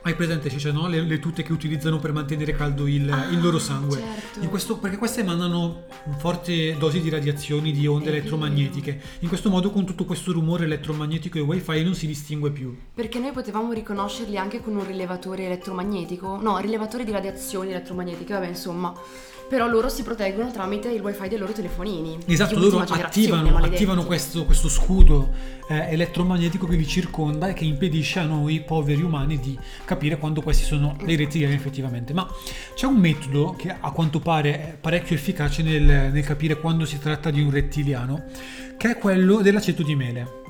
Hai 0.06 0.16
presente, 0.16 0.50
cioè, 0.50 0.74
no? 0.74 0.90
le, 0.90 1.00
le, 1.00 1.18
tute 1.20 1.44
che 1.44 1.54
utilizzano 1.54 1.98
per 1.98 2.12
mantenere 2.12 2.54
caldo 2.54 2.88
il, 2.88 3.10
ah, 3.10 3.30
il 3.30 3.40
loro 3.42 3.58
sangue? 3.58 4.00
Certo. 4.00 4.50
Questo, 4.50 4.78
perché 4.78 4.98
queste 4.98 5.22
emanano 5.22 5.86
forti 6.18 6.76
dosi 6.78 7.00
di 7.00 7.10
radiazioni, 7.10 7.72
di 7.72 7.88
onde 7.88 8.08
È 8.08 8.10
elettromagnetiche. 8.10 8.92
Vero. 8.92 9.08
In 9.20 9.28
questo 9.30 9.50
modo, 9.50 9.72
con 9.72 9.86
tutto 9.86 10.04
questo 10.04 10.34
rumore 10.34 10.66
elettromagnetico 10.66 11.38
e 11.38 11.42
wifi, 11.42 11.84
non 11.84 11.96
si 11.96 12.06
distingue 12.06 12.52
più. 12.52 12.78
Perché 12.94 13.18
noi 13.20 13.32
potevamo 13.32 13.72
riconoscerli 13.72 14.38
anche 14.38 14.60
con 14.60 14.76
un 14.76 14.86
rilevatore 14.86 15.46
elettromagnetico? 15.46 16.38
No, 16.42 16.58
rilevatore 16.58 17.06
di 17.06 17.12
radiazioni 17.12 17.70
elettromagnetiche, 17.70 18.34
vabbè, 18.34 18.48
insomma 18.48 18.94
però 19.48 19.68
loro 19.68 19.90
si 19.90 20.04
proteggono 20.04 20.52
tramite 20.52 20.90
il 20.90 21.02
wifi 21.02 21.28
dei 21.28 21.38
loro 21.38 21.52
telefonini. 21.52 22.18
Esatto, 22.26 22.58
loro 22.58 22.80
attivano, 22.80 23.58
attivano 23.58 24.06
questo, 24.06 24.46
questo, 24.46 24.70
scudo 24.70 25.32
eh, 25.68 25.92
elettromagnetico 25.92 26.68
che 26.68 26.76
li 26.76 26.88
circonda 26.88 27.48
e 27.48 27.54
che 27.54 27.66
impedisce 27.66 28.20
a 28.20 28.26
noi 28.26 28.62
poveri 28.62 29.02
umani 29.02 29.40
di 29.40 29.58
capire 29.86 30.18
quando 30.18 30.42
questi 30.42 30.64
sono 30.64 30.96
dei 31.04 31.16
rettiliani 31.16 31.54
effettivamente. 31.56 32.14
Ma 32.14 32.28
c'è 32.74 32.86
un 32.86 32.98
metodo 32.98 33.56
che 33.58 33.76
a 33.78 33.92
quanto 33.92 34.20
pare 34.20 34.60
è 34.60 34.78
parecchio 34.80 35.16
efficace 35.16 35.64
nel, 35.64 36.12
nel 36.12 36.24
capire 36.24 36.60
quando 36.60 36.86
si 36.86 37.00
tratta 37.00 37.32
di 37.32 37.42
un 37.42 37.52
rettiliano, 37.52 38.24
che 38.78 38.92
è 38.92 38.98
quello 38.98 39.42
dell'aceto 39.42 39.84
di 39.84 39.96
mele. 39.96 40.43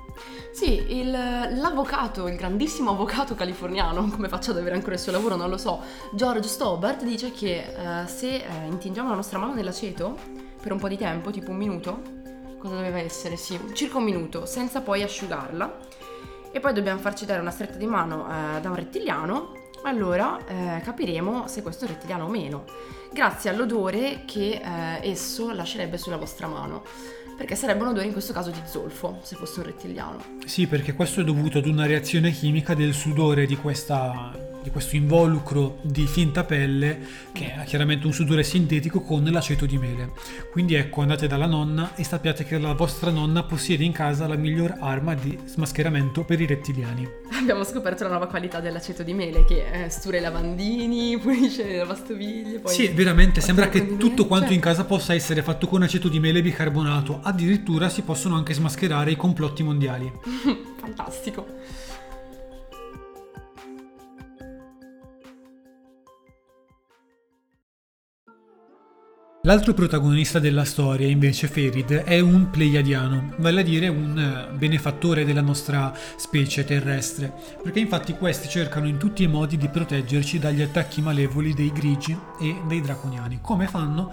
Sì, 0.53 0.99
il, 0.99 1.09
l'avvocato, 1.09 2.27
il 2.27 2.35
grandissimo 2.35 2.91
avvocato 2.91 3.33
californiano, 3.33 4.07
come 4.13 4.29
faccio 4.29 4.51
ad 4.51 4.57
avere 4.57 4.75
ancora 4.75 4.93
il 4.93 4.99
suo 4.99 5.11
lavoro, 5.11 5.35
non 5.35 5.49
lo 5.49 5.57
so, 5.57 5.81
George 6.13 6.47
Stobart 6.47 7.03
dice 7.03 7.31
che 7.31 7.73
uh, 7.75 8.05
se 8.05 8.45
uh, 8.47 8.67
intingiamo 8.71 9.09
la 9.09 9.15
nostra 9.15 9.39
mano 9.39 9.55
nell'aceto 9.55 10.15
per 10.61 10.71
un 10.71 10.77
po' 10.77 10.87
di 10.87 10.95
tempo, 10.95 11.31
tipo 11.31 11.49
un 11.49 11.57
minuto, 11.57 12.01
cosa 12.59 12.75
doveva 12.75 12.99
essere? 12.99 13.35
Sì, 13.35 13.59
circa 13.73 13.97
un 13.97 14.03
minuto, 14.03 14.45
senza 14.45 14.81
poi 14.81 15.01
asciugarla, 15.01 15.75
e 16.51 16.59
poi 16.59 16.71
dobbiamo 16.71 16.99
farci 16.99 17.25
dare 17.25 17.41
una 17.41 17.49
stretta 17.49 17.77
di 17.77 17.87
mano 17.87 18.23
uh, 18.23 18.61
da 18.61 18.69
un 18.69 18.75
rettiliano, 18.75 19.61
allora 19.85 20.37
capiremo 20.81 21.45
se 21.49 21.61
questo 21.61 21.83
è 21.83 21.87
rettiliano 21.89 22.23
o 22.23 22.29
meno, 22.29 22.63
grazie 23.11 23.49
all'odore 23.49 24.23
che 24.25 24.61
esso 25.01 25.51
lascerebbe 25.51 25.97
sulla 25.97 26.15
vostra 26.15 26.47
mano 26.47 26.83
perché 27.35 27.55
sarebbe 27.55 27.83
un 27.83 27.89
odore 27.89 28.05
in 28.05 28.11
questo 28.11 28.33
caso 28.33 28.51
di 28.51 28.59
zolfo, 28.65 29.19
se 29.23 29.35
fosse 29.35 29.59
un 29.59 29.65
rettiliano. 29.65 30.23
Sì, 30.45 30.67
perché 30.67 30.93
questo 30.93 31.21
è 31.21 31.23
dovuto 31.23 31.57
ad 31.57 31.65
una 31.65 31.85
reazione 31.85 32.31
chimica 32.31 32.73
del 32.73 32.93
sudore 32.93 33.45
di 33.45 33.55
questa 33.55 34.51
di 34.63 34.71
questo 34.71 34.95
involucro 34.95 35.77
di 35.81 36.07
finta 36.07 36.43
pelle 36.43 36.99
che 37.33 37.53
è 37.53 37.63
chiaramente 37.65 38.07
un 38.07 38.13
sudore 38.13 38.43
sintetico 38.43 39.01
con 39.01 39.23
l'aceto 39.23 39.65
di 39.65 39.77
mele. 39.77 40.11
Quindi 40.51 40.75
ecco, 40.75 41.01
andate 41.01 41.27
dalla 41.27 41.45
nonna 41.45 41.95
e 41.95 42.03
sappiate 42.03 42.45
che 42.45 42.57
la 42.57 42.73
vostra 42.73 43.11
nonna 43.11 43.43
possiede 43.43 43.83
in 43.83 43.91
casa 43.91 44.27
la 44.27 44.35
miglior 44.35 44.77
arma 44.79 45.13
di 45.13 45.37
smascheramento 45.45 46.23
per 46.23 46.39
i 46.39 46.45
rettiliani. 46.45 47.07
Abbiamo 47.33 47.63
scoperto 47.63 48.03
la 48.03 48.09
nuova 48.09 48.27
qualità 48.27 48.61
dell'aceto 48.61 49.03
di 49.03 49.13
mele 49.13 49.43
che 49.43 49.87
stura 49.89 50.17
i 50.17 50.21
lavandini, 50.21 51.17
pulisce 51.21 51.65
le 51.65 51.77
lavastoviglie. 51.77 52.59
Poi 52.59 52.73
sì, 52.73 52.87
veramente 52.87 53.41
sembra 53.41 53.67
che 53.67 53.97
tutto 53.97 54.25
quanto 54.25 54.47
cioè... 54.47 54.55
in 54.55 54.61
casa 54.61 54.85
possa 54.85 55.13
essere 55.13 55.43
fatto 55.43 55.67
con 55.67 55.83
aceto 55.83 56.07
di 56.07 56.19
mele 56.19 56.39
e 56.39 56.41
bicarbonato. 56.41 57.19
Addirittura 57.21 57.89
si 57.89 58.01
possono 58.03 58.35
anche 58.35 58.53
smascherare 58.53 59.11
i 59.11 59.15
complotti 59.17 59.61
mondiali. 59.61 60.11
Fantastico. 60.79 61.45
L'altro 69.45 69.73
protagonista 69.73 70.39
della 70.39 70.63
storia, 70.63 71.05
invece 71.05 71.49
Ferid, 71.49 71.91
è 71.91 72.21
un 72.21 72.49
pleiadiano, 72.49 73.33
vale 73.39 73.59
a 73.59 73.63
dire 73.65 73.89
un 73.89 74.17
eh, 74.17 74.55
benefattore 74.55 75.25
della 75.25 75.41
nostra 75.41 75.93
specie 76.15 76.63
terrestre, 76.63 77.33
perché 77.61 77.81
infatti 77.81 78.13
questi 78.13 78.47
cercano 78.47 78.87
in 78.87 78.95
tutti 78.95 79.23
i 79.23 79.27
modi 79.27 79.57
di 79.57 79.67
proteggerci 79.67 80.39
dagli 80.39 80.61
attacchi 80.61 81.01
malevoli 81.01 81.53
dei 81.53 81.73
grigi 81.73 82.17
e 82.39 82.55
dei 82.69 82.79
draconiani. 82.79 83.39
Come 83.41 83.67
fanno? 83.67 84.11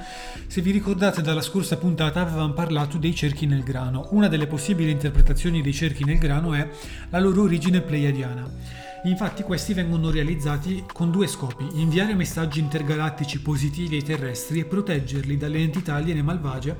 Se 0.48 0.60
vi 0.62 0.72
ricordate 0.72 1.22
dalla 1.22 1.42
scorsa 1.42 1.76
puntata 1.76 2.22
avevamo 2.22 2.52
parlato 2.52 2.98
dei 2.98 3.14
cerchi 3.14 3.46
nel 3.46 3.62
grano. 3.62 4.08
Una 4.10 4.26
delle 4.26 4.48
possibili 4.48 4.90
interpretazioni 4.90 5.62
dei 5.62 5.72
cerchi 5.72 6.02
nel 6.02 6.18
grano 6.18 6.54
è 6.54 6.68
la 7.08 7.20
loro 7.20 7.42
origine 7.42 7.82
pleiadiana. 7.82 8.89
Infatti 9.04 9.42
questi 9.42 9.72
vengono 9.72 10.10
realizzati 10.10 10.84
con 10.92 11.10
due 11.10 11.26
scopi, 11.26 11.66
inviare 11.80 12.14
messaggi 12.14 12.60
intergalattici 12.60 13.40
positivi 13.40 13.96
ai 13.96 14.02
terrestri 14.02 14.60
e 14.60 14.66
proteggerli 14.66 15.38
dalle 15.38 15.58
entità 15.58 15.94
aliene 15.94 16.22
malvagie 16.22 16.76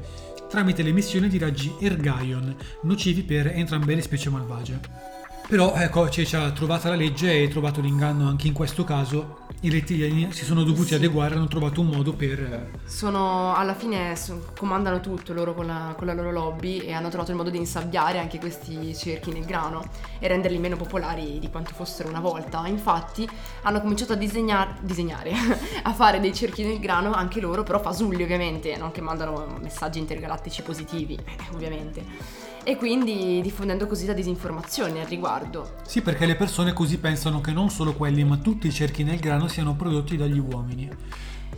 tramite 0.51 0.83
l'emissione 0.83 1.29
di 1.29 1.39
raggi 1.39 1.73
Ergaion, 1.79 2.57
nocivi 2.83 3.23
per 3.23 3.47
entrambe 3.47 3.95
le 3.95 4.03
specie 4.03 4.31
malvagie. 4.31 5.20
Però 5.51 5.75
ecco, 5.75 6.09
ci 6.09 6.37
ha 6.37 6.53
trovata 6.53 6.91
la 6.91 6.95
legge 6.95 7.43
e 7.43 7.49
trovato 7.49 7.81
l'inganno 7.81 8.29
anche 8.29 8.47
in 8.47 8.53
questo 8.53 8.85
caso. 8.85 9.39
I 9.63 9.69
rettiliani 9.69 10.33
si 10.33 10.45
sono 10.45 10.63
dovuti 10.63 10.91
sì. 10.91 10.95
adeguare, 10.95 11.35
hanno 11.35 11.49
trovato 11.49 11.81
un 11.81 11.89
modo 11.89 12.13
per... 12.13 12.71
Sono, 12.85 13.53
alla 13.57 13.75
fine 13.75 14.15
comandano 14.57 15.01
tutto 15.01 15.33
loro 15.33 15.53
con 15.53 15.67
la, 15.67 15.93
con 15.99 16.07
la, 16.07 16.15
loro 16.15 16.31
lobby 16.31 16.79
e 16.79 16.93
hanno 16.93 17.09
trovato 17.09 17.33
il 17.33 17.37
modo 17.37 17.51
di 17.51 17.59
insabbiare 17.59 18.21
anche 18.21 18.39
questi 18.39 18.95
cerchi 18.95 19.33
nel 19.33 19.45
grano 19.45 19.83
e 20.21 20.29
renderli 20.29 20.59
meno 20.59 20.77
popolari 20.77 21.41
di 21.41 21.51
quanto 21.51 21.73
fossero 21.75 22.09
una 22.09 22.21
volta. 22.21 22.65
Infatti 22.69 23.29
hanno 23.63 23.81
cominciato 23.81 24.13
a 24.13 24.17
disegnar, 24.17 24.77
disegnare, 24.83 25.33
a 25.83 25.93
fare 25.93 26.21
dei 26.21 26.33
cerchi 26.33 26.63
nel 26.63 26.79
grano 26.79 27.11
anche 27.11 27.41
loro, 27.41 27.65
però 27.65 27.81
fasulli 27.81 28.23
ovviamente, 28.23 28.77
non 28.77 28.93
che 28.93 29.01
mandano 29.01 29.59
messaggi 29.61 29.99
intergalattici 29.99 30.63
positivi, 30.63 31.19
ovviamente 31.53 32.51
e 32.65 32.77
quindi 32.77 33.41
diffondendo 33.43 33.87
così 33.87 34.07
la 34.07 34.13
disinformazione 34.13 35.01
al 35.01 35.07
riguardo. 35.07 35.77
Sì, 35.87 36.03
perché 36.03 36.27
le 36.27 36.37
persone 36.37 36.73
così 36.73 36.99
pensano 36.99 37.41
che 37.41 37.53
non 37.53 37.71
solo 37.71 37.95
quelli, 37.95 38.25
ma 38.25 38.37
tutti 38.37 38.67
i 38.67 38.73
cerchi 38.73 39.03
nel 39.03 39.19
grano 39.19 39.49
siano 39.49 39.75
prodotti 39.75 40.17
dagli 40.17 40.39
uomini. 40.39 40.89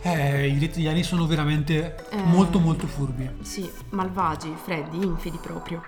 Eh, 0.01 0.47
i 0.47 0.59
rettiliani 0.59 1.03
sono 1.03 1.25
veramente 1.25 2.07
eh, 2.09 2.17
molto 2.23 2.59
molto 2.59 2.87
furbi. 2.87 3.29
Sì, 3.41 3.69
malvagi, 3.89 4.53
freddi, 4.61 4.97
infidi 4.97 5.39
proprio. 5.41 5.83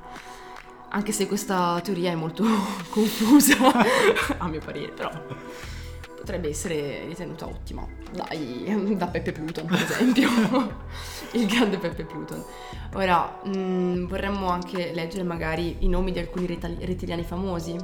Anche 0.90 1.12
se 1.12 1.28
questa 1.28 1.80
teoria 1.84 2.12
è 2.12 2.16
molto 2.16 2.44
confusa, 2.90 3.58
a 4.38 4.48
mio 4.48 4.62
parere, 4.64 4.92
però 4.92 5.12
potrebbe 6.26 6.50
essere 6.50 7.06
ritenuta 7.06 7.46
ottima 7.46 7.88
dai, 8.12 8.66
da 8.98 9.06
Peppe 9.06 9.32
Pluton, 9.32 9.68
per 9.68 9.80
esempio, 9.80 10.28
il 11.34 11.46
grande 11.46 11.78
Peppe 11.78 12.04
Pluton. 12.04 12.44
Ora, 12.96 13.42
mh, 13.44 13.58
mm, 13.58 14.06
vorremmo 14.08 14.50
anche 14.50 14.92
leggere 14.92 15.22
magari 15.22 15.78
i 15.80 15.88
nomi 15.88 16.12
di 16.12 16.18
alcuni 16.18 16.48
rettiliani 16.48 17.24
famosi. 17.24 17.78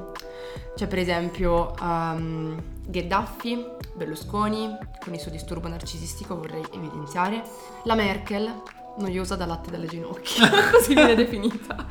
C'è 0.75 0.87
per 0.87 0.97
esempio 0.97 1.75
um, 1.79 2.59
Gheddafi, 2.87 3.65
Berlusconi, 3.93 4.75
con 5.03 5.13
il 5.13 5.19
suo 5.19 5.29
disturbo 5.29 5.67
narcisistico 5.67 6.35
vorrei 6.37 6.63
evidenziare, 6.73 7.43
la 7.83 7.93
Merkel, 7.93 8.51
noiosa 8.97 9.35
da 9.35 9.45
latte 9.45 9.71
dalle 9.71 9.87
ginocchia, 9.87 10.49
così 10.71 10.93
viene 10.93 11.15
definita. 11.15 11.87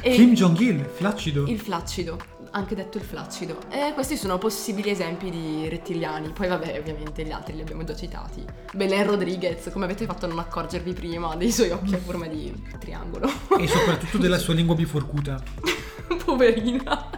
E 0.00 0.12
Kim 0.12 0.34
Jong-il, 0.34 0.84
flaccido. 0.84 1.46
Il 1.46 1.58
flaccido, 1.58 2.18
anche 2.50 2.74
detto 2.74 2.98
il 2.98 3.04
flaccido. 3.04 3.58
E 3.70 3.92
questi 3.94 4.16
sono 4.16 4.38
possibili 4.38 4.90
esempi 4.90 5.30
di 5.30 5.68
rettiliani. 5.68 6.30
Poi 6.30 6.48
vabbè, 6.48 6.78
ovviamente 6.78 7.24
gli 7.24 7.32
altri 7.32 7.54
li 7.54 7.62
abbiamo 7.62 7.82
già 7.82 7.94
citati. 7.96 8.44
Belen 8.72 9.04
Rodriguez, 9.04 9.68
come 9.72 9.84
avete 9.84 10.04
fatto 10.04 10.26
a 10.26 10.28
non 10.28 10.38
accorgervi 10.38 10.92
prima 10.92 11.34
dei 11.34 11.50
suoi 11.50 11.70
occhi 11.70 11.94
a 11.94 11.98
forma 11.98 12.26
di 12.26 12.52
triangolo. 12.78 13.28
E 13.58 13.66
soprattutto 13.66 14.18
della 14.18 14.38
sua 14.38 14.54
lingua 14.54 14.74
biforcuta. 14.74 15.42
Poverina. 16.24 17.10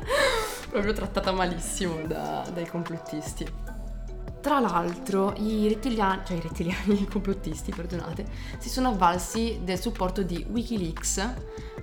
Proprio 0.70 0.92
trattata 0.92 1.32
malissimo 1.32 2.06
da, 2.06 2.48
dai 2.52 2.66
complottisti. 2.66 3.46
Tra 4.48 4.60
l'altro, 4.60 5.34
i 5.36 5.68
rettiliani, 5.68 6.22
cioè 6.24 6.38
i 6.38 6.40
rettiliani, 6.40 7.02
i 7.02 7.06
complottisti, 7.06 7.70
perdonate, 7.70 8.24
si 8.56 8.70
sono 8.70 8.88
avvalsi 8.88 9.60
del 9.62 9.78
supporto 9.78 10.22
di 10.22 10.42
Wikileaks 10.48 11.34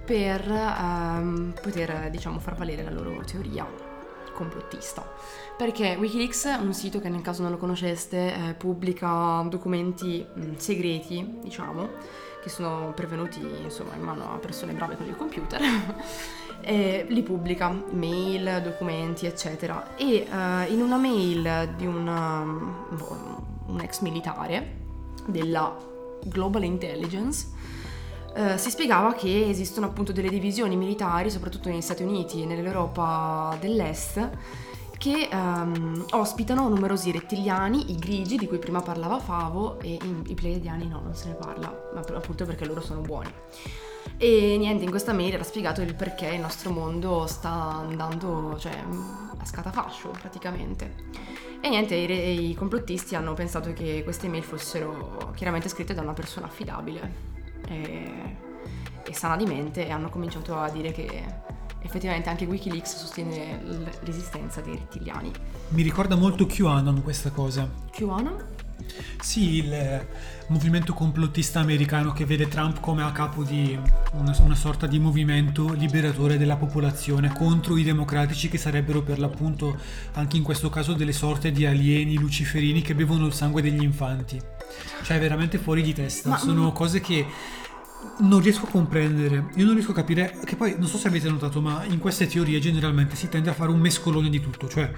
per 0.04 0.50
um, 0.50 1.54
poter, 1.62 2.10
diciamo, 2.10 2.40
far 2.40 2.56
valere 2.56 2.82
la 2.82 2.90
loro 2.90 3.22
teoria 3.24 3.68
complottista. 4.34 5.08
Perché 5.56 5.96
Wikileaks 6.00 6.58
un 6.60 6.74
sito 6.74 7.00
che 7.00 7.08
nel 7.08 7.22
caso 7.22 7.44
non 7.44 7.52
lo 7.52 7.58
conosceste 7.58 8.34
eh, 8.34 8.54
pubblica 8.56 9.46
documenti 9.48 10.26
mh, 10.34 10.56
segreti, 10.56 11.38
diciamo, 11.44 11.90
che 12.46 12.52
sono 12.52 12.94
pervenuti 12.96 13.42
insomma 13.64 13.96
in 13.96 14.04
mano 14.04 14.32
a 14.32 14.38
persone 14.38 14.74
brave 14.74 14.96
con 14.96 15.08
il 15.08 15.18
computer 15.18 15.60
e 16.62 17.04
li 17.10 17.24
pubblica, 17.24 17.76
mail, 17.90 18.62
documenti, 18.64 19.26
eccetera. 19.26 19.96
E 19.96 20.28
uh, 20.30 20.72
in 20.72 20.80
una 20.80 20.98
mail 20.98 21.74
di 21.76 21.88
un, 21.88 22.08
um, 22.08 23.44
un 23.66 23.80
ex 23.80 24.02
militare 24.02 24.84
della 25.26 25.76
Global 26.24 26.64
Intelligence 26.64 27.48
uh, 28.36 28.58
si 28.58 28.70
spiegava 28.70 29.16
che 29.16 29.50
esistono 29.50 29.88
appunto 29.88 30.12
delle 30.12 30.30
divisioni 30.30 30.76
militari, 30.76 31.32
soprattutto 31.32 31.70
negli 31.70 31.82
Stati 31.82 32.04
Uniti 32.04 32.44
e 32.44 32.46
nell'Europa 32.46 33.58
dell'Est, 33.60 34.30
che 35.06 35.30
um, 35.32 36.04
ospitano 36.14 36.68
numerosi 36.68 37.12
rettiliani, 37.12 37.92
i 37.92 37.96
grigi 37.96 38.38
di 38.38 38.48
cui 38.48 38.58
prima 38.58 38.82
parlava 38.82 39.20
Favo, 39.20 39.80
e 39.80 40.00
i, 40.02 40.22
i 40.30 40.34
pleiadiani 40.34 40.88
no, 40.88 41.00
non 41.00 41.14
se 41.14 41.28
ne 41.28 41.36
parla, 41.36 41.92
appunto 41.94 42.44
perché 42.46 42.66
loro 42.66 42.82
sono 42.82 43.02
buoni. 43.02 43.32
E 44.18 44.56
niente, 44.58 44.84
in 44.84 44.90
questa 44.90 45.14
mail 45.14 45.36
era 45.36 45.44
spiegato 45.44 45.84
il 45.84 45.94
perché 45.94 46.30
il 46.30 46.40
nostro 46.40 46.72
mondo 46.72 47.28
sta 47.28 47.52
andando, 47.52 48.58
cioè, 48.58 48.84
a 49.38 49.46
scatafascio 49.46 50.10
praticamente. 50.10 50.96
E 51.62 51.70
niente, 51.70 51.94
i, 51.94 52.50
i 52.50 52.56
complottisti 52.56 53.14
hanno 53.14 53.36
pensato 53.36 53.74
che 53.74 54.02
queste 54.04 54.28
mail 54.28 54.44
fossero 54.44 55.34
chiaramente 55.36 55.70
scritte 55.70 55.94
da 55.94 56.02
una 56.02 56.14
persona 56.14 56.48
affidabile 56.48 57.14
e, 57.68 58.38
e 59.06 59.14
sana 59.14 59.36
di 59.36 59.46
mente 59.46 59.86
e 59.86 59.92
hanno 59.92 60.10
cominciato 60.10 60.58
a 60.58 60.68
dire 60.70 60.92
che 60.92 61.54
effettivamente 61.86 62.30
anche 62.30 62.46
Wikileaks 62.46 62.98
sostiene 62.98 63.62
l'esistenza 64.04 64.62
dei 64.62 64.76
rettiliani. 64.76 65.32
Mi 65.70 65.84
ricorda 65.84 66.16
molto 66.16 66.46
QAnon 66.46 67.02
questa 67.04 67.30
cosa. 67.30 67.70
QAnon? 67.92 68.54
Sì, 69.20 69.56
il 69.56 70.06
movimento 70.48 70.94
complottista 70.94 71.60
americano 71.60 72.12
che 72.12 72.26
vede 72.26 72.48
Trump 72.48 72.80
come 72.80 73.04
a 73.04 73.12
capo 73.12 73.44
di 73.44 73.78
una, 74.14 74.38
una, 74.40 74.56
sorta 74.56 74.86
di 74.86 75.00
movimento 75.00 75.74
liberatore 75.74 76.38
della 76.38 76.56
popolazione 76.56 77.34
contro 77.34 77.78
i 77.78 77.84
democratici 77.84 78.48
che 78.48 78.58
sarebbero 78.58 79.02
per 79.02 79.18
l'appunto 79.18 79.78
anche 80.14 80.38
in 80.38 80.44
questo 80.44 80.70
caso 80.70 80.94
delle 80.94 81.14
sorte 81.14 81.52
di 81.52 81.66
alieni 81.66 82.16
luciferini 82.18 82.82
che 82.82 82.94
bevono 82.94 83.26
il 83.26 83.34
sangue 83.34 83.62
degli 83.62 83.82
infanti. 83.82 84.40
Cioè 85.04 85.20
veramente 85.20 85.58
fuori 85.58 85.82
di 85.82 85.94
testa. 85.94 86.30
Ma, 86.30 86.38
Sono 86.38 86.72
cose 86.72 87.00
che 87.02 87.26
non 88.20 88.40
riesco 88.42 88.66
a 88.66 88.70
comprendere, 88.70 89.48
io 89.56 89.66
non 89.66 89.74
riesco 89.74 89.92
a 89.92 89.96
capire, 89.96 90.40
che 90.44 90.56
poi 90.56 90.76
non 90.78 90.88
so 90.88 90.98
se 90.98 91.08
avete 91.08 91.30
notato, 91.30 91.62
ma 91.62 91.84
in 91.86 92.00
queste 92.00 92.28
teorie 92.28 92.60
generalmente 92.60 93.16
si 93.16 93.30
tende 93.30 93.50
a 93.50 93.54
fare 93.54 93.72
un 93.72 93.80
mescolone 93.80 94.30
di 94.30 94.40
tutto, 94.40 94.68
cioè 94.68 94.92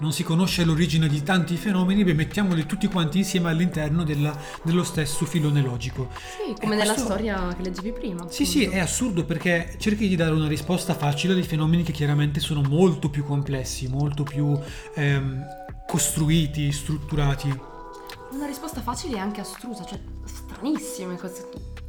non 0.00 0.12
si 0.12 0.22
conosce 0.22 0.64
l'origine 0.64 1.08
di 1.08 1.22
tanti 1.22 1.56
fenomeni, 1.56 2.04
beh 2.04 2.14
mettiamoli 2.14 2.66
tutti 2.66 2.86
quanti 2.86 3.18
insieme 3.18 3.48
all'interno 3.50 4.04
della, 4.04 4.36
dello 4.62 4.84
stesso 4.84 5.24
filone 5.24 5.60
logico. 5.60 6.10
Sì, 6.14 6.54
come 6.60 6.74
e 6.74 6.78
nella 6.78 6.92
questo... 6.92 7.10
storia 7.10 7.54
che 7.56 7.62
leggevi 7.62 7.92
prima. 7.92 8.28
Sì, 8.28 8.42
appunto. 8.42 8.44
sì, 8.44 8.64
è 8.64 8.78
assurdo 8.78 9.24
perché 9.24 9.74
cerchi 9.78 10.08
di 10.08 10.16
dare 10.16 10.32
una 10.32 10.46
risposta 10.46 10.94
facile 10.94 11.32
a 11.32 11.36
dei 11.36 11.44
fenomeni 11.44 11.82
che 11.82 11.92
chiaramente 11.92 12.40
sono 12.40 12.62
molto 12.62 13.08
più 13.10 13.24
complessi, 13.24 13.88
molto 13.88 14.22
più 14.22 14.56
ehm, 14.94 15.44
costruiti, 15.86 16.70
strutturati. 16.70 17.60
Una 18.30 18.46
risposta 18.46 18.80
facile 18.80 19.16
e 19.16 19.18
anche 19.18 19.40
astrusa, 19.40 19.84
cioè 19.84 19.98
stranissime 20.24 21.16
cose 21.16 21.48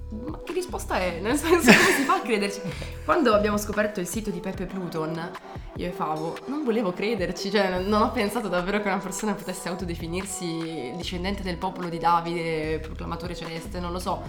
ma 0.09 0.39
che 0.43 0.53
risposta 0.53 0.97
è? 0.97 1.19
Nel 1.19 1.37
senso, 1.37 1.71
come 1.71 1.93
si 1.93 2.03
fa 2.03 2.15
a 2.15 2.21
crederci? 2.21 2.61
Quando 3.05 3.33
abbiamo 3.33 3.57
scoperto 3.57 3.99
il 3.99 4.07
sito 4.07 4.31
di 4.31 4.39
Peppe 4.39 4.65
Pluton, 4.65 5.31
io 5.75 5.87
e 5.87 5.91
Favo, 5.91 6.37
non 6.47 6.63
volevo 6.63 6.91
crederci, 6.91 7.51
cioè 7.51 7.79
non 7.79 8.01
ho 8.01 8.11
pensato 8.11 8.47
davvero 8.47 8.81
che 8.81 8.87
una 8.87 8.97
persona 8.97 9.33
potesse 9.33 9.69
autodefinirsi 9.69 10.93
discendente 10.95 11.43
del 11.43 11.57
popolo 11.57 11.89
di 11.89 11.99
Davide, 11.99 12.79
proclamatore 12.79 13.35
celeste, 13.35 13.79
non 13.79 13.91
lo 13.91 13.99
so 13.99 14.21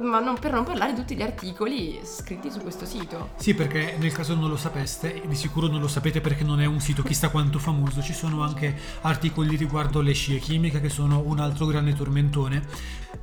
ma 0.00 0.20
non 0.20 0.38
per 0.38 0.52
non 0.52 0.64
parlare 0.64 0.92
di 0.92 1.00
tutti 1.00 1.14
gli 1.14 1.22
articoli 1.22 2.00
scritti 2.02 2.50
su 2.50 2.60
questo 2.60 2.84
sito. 2.84 3.30
Sì, 3.36 3.54
perché 3.54 3.96
nel 3.98 4.12
caso 4.12 4.34
non 4.34 4.48
lo 4.48 4.56
sapeste, 4.56 5.22
di 5.26 5.34
sicuro 5.34 5.66
non 5.66 5.80
lo 5.80 5.88
sapete 5.88 6.20
perché 6.20 6.44
non 6.44 6.60
è 6.60 6.66
un 6.66 6.80
sito 6.80 7.02
chissà 7.02 7.30
quanto 7.30 7.58
famoso, 7.58 8.02
ci 8.02 8.12
sono 8.12 8.42
anche 8.42 8.76
articoli 9.02 9.56
riguardo 9.56 10.00
le 10.00 10.12
scie 10.12 10.38
chimiche 10.38 10.80
che 10.80 10.88
sono 10.88 11.22
un 11.24 11.40
altro 11.40 11.66
grande 11.66 11.94
tormentone, 11.94 12.62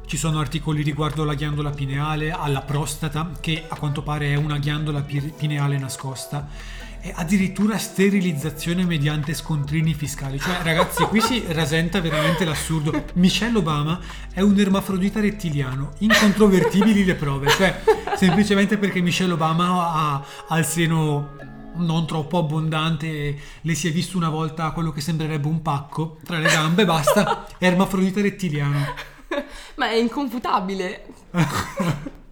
ci 0.05 0.17
sono 0.17 0.39
articoli 0.39 0.83
riguardo 0.83 1.23
la 1.23 1.33
ghiandola 1.33 1.71
pineale, 1.71 2.31
alla 2.31 2.61
prostata, 2.61 3.31
che 3.39 3.63
a 3.67 3.77
quanto 3.77 4.01
pare 4.01 4.31
è 4.31 4.35
una 4.35 4.57
ghiandola 4.57 5.05
pineale 5.35 5.77
nascosta 5.77 6.83
e 7.05 7.13
addirittura 7.13 7.77
sterilizzazione 7.77 8.83
mediante 8.83 9.35
scontrini 9.35 9.93
fiscali. 9.93 10.39
Cioè, 10.39 10.63
ragazzi, 10.63 11.03
qui 11.03 11.21
si 11.21 11.45
rasenta 11.49 12.01
veramente 12.01 12.43
l'assurdo. 12.45 13.05
Michelle 13.13 13.59
Obama 13.59 13.99
è 14.33 14.41
un 14.41 14.59
ermafrodita 14.59 15.19
rettiliano, 15.19 15.93
incontrovertibili 15.99 17.05
le 17.05 17.13
prove. 17.13 17.49
Cioè, 17.49 17.83
semplicemente 18.15 18.79
perché 18.79 19.01
Michelle 19.01 19.33
Obama 19.33 19.93
ha, 19.93 20.25
ha 20.47 20.57
il 20.57 20.65
seno 20.65 21.37
non 21.75 22.07
troppo 22.07 22.39
abbondante, 22.39 23.39
le 23.61 23.75
si 23.75 23.87
è 23.87 23.91
visto 23.91 24.17
una 24.17 24.29
volta 24.29 24.71
quello 24.71 24.91
che 24.91 25.01
sembrerebbe 25.01 25.45
un 25.45 25.61
pacco 25.61 26.17
tra 26.23 26.39
le 26.39 26.49
gambe, 26.49 26.85
basta, 26.85 27.45
ermafrodita 27.59 28.19
rettiliano. 28.19 28.83
Ma 29.75 29.89
è 29.89 29.95
inconfutabile. 29.95 31.05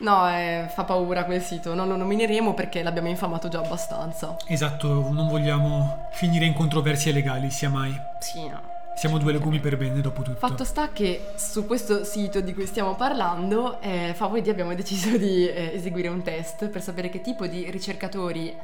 No, 0.00 0.28
eh, 0.30 0.66
fa 0.72 0.84
paura 0.84 1.24
quel 1.24 1.42
sito, 1.42 1.74
non 1.74 1.86
lo 1.86 1.96
nomineremo 1.96 2.54
perché 2.54 2.82
l'abbiamo 2.82 3.08
infamato 3.08 3.48
già 3.48 3.58
abbastanza. 3.58 4.36
Esatto, 4.46 5.10
non 5.10 5.28
vogliamo 5.28 6.08
finire 6.12 6.46
in 6.46 6.54
controversie 6.54 7.12
legali, 7.12 7.50
sia 7.50 7.68
mai. 7.68 7.98
Sì, 8.18 8.48
no. 8.48 8.78
Siamo 8.94 9.18
due 9.18 9.32
legumi 9.32 9.60
per 9.60 9.76
bene, 9.76 10.00
dopo 10.00 10.22
tutto. 10.22 10.38
Fatto 10.38 10.64
sta 10.64 10.90
che 10.90 11.32
su 11.36 11.66
questo 11.66 12.04
sito 12.04 12.40
di 12.40 12.52
cui 12.54 12.66
stiamo 12.66 12.94
parlando, 12.94 13.80
eh, 13.80 14.12
Favo 14.14 14.36
e 14.36 14.50
abbiamo 14.50 14.74
deciso 14.74 15.16
di 15.16 15.48
eh, 15.48 15.72
eseguire 15.74 16.08
un 16.08 16.22
test 16.22 16.68
per 16.68 16.82
sapere 16.82 17.08
che 17.08 17.20
tipo 17.20 17.46
di 17.46 17.70
ricercatori 17.70 18.54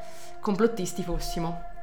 complottisti 0.41 1.03
fossimo. 1.03 1.75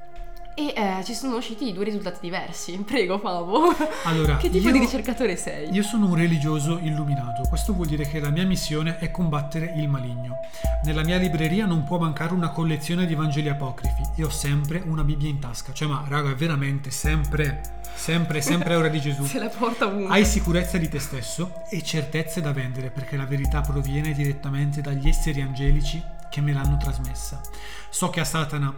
E 0.56 0.74
eh, 0.76 1.04
ci 1.04 1.14
sono 1.14 1.38
usciti 1.38 1.74
due 1.74 1.84
risultati 1.84 2.20
diversi. 2.22 2.78
Prego, 2.86 3.18
Favo. 3.20 3.76
Allora, 4.04 4.38
che 4.38 4.50
tipo 4.50 4.68
io, 4.68 4.74
di 4.74 4.80
ricercatore 4.80 5.36
sei? 5.36 5.70
Io 5.72 5.84
sono 5.84 6.08
un 6.08 6.16
religioso 6.16 6.78
illuminato. 6.80 7.44
Questo 7.50 7.74
vuol 7.74 7.88
dire 7.88 8.08
che 8.08 8.20
la 8.20 8.30
mia 8.30 8.46
missione 8.46 8.98
è 8.98 9.12
combattere 9.12 9.74
il 9.76 9.88
maligno. 9.88 10.38
Nella 10.84 11.04
mia 11.04 11.18
libreria 11.18 11.66
non 11.66 11.84
può 11.84 11.98
mancare 11.98 12.34
una 12.34 12.50
collezione 12.50 13.06
di 13.06 13.16
Vangeli 13.16 13.50
apocrifi 13.50 14.04
e 14.16 14.24
ho 14.24 14.30
sempre 14.30 14.84
una 14.86 15.04
Bibbia 15.04 15.30
in 15.30 15.40
tasca. 15.40 15.74
Cioè, 15.74 15.88
ma 15.88 16.04
raga, 16.08 16.34
veramente 16.34 16.92
sempre 16.92 17.82
sempre, 17.96 18.42
sempre 18.42 18.76
ora 18.76 18.88
di 18.90 19.00
Gesù. 19.00 19.24
Se 19.26 19.40
la 19.40 19.50
porta 19.50 19.88
ovunque. 19.88 20.14
Hai 20.14 20.26
sicurezza 20.26 20.78
di 20.78 20.90
te 20.90 21.00
stesso 21.00 21.64
e 21.70 21.82
certezze 21.82 22.42
da 22.42 22.52
vendere 22.52 22.90
perché 22.90 23.16
la 23.16 23.26
verità 23.26 23.62
proviene 23.62 24.14
direttamente 24.14 24.82
dagli 24.82 25.08
esseri 25.08 25.42
angelici 25.42 26.02
che 26.30 26.42
me 26.42 26.54
l'hanno 26.54 26.78
trasmessa. 26.78 27.42
So 27.90 28.10
che 28.10 28.20
a 28.20 28.26
Satana 28.26 28.74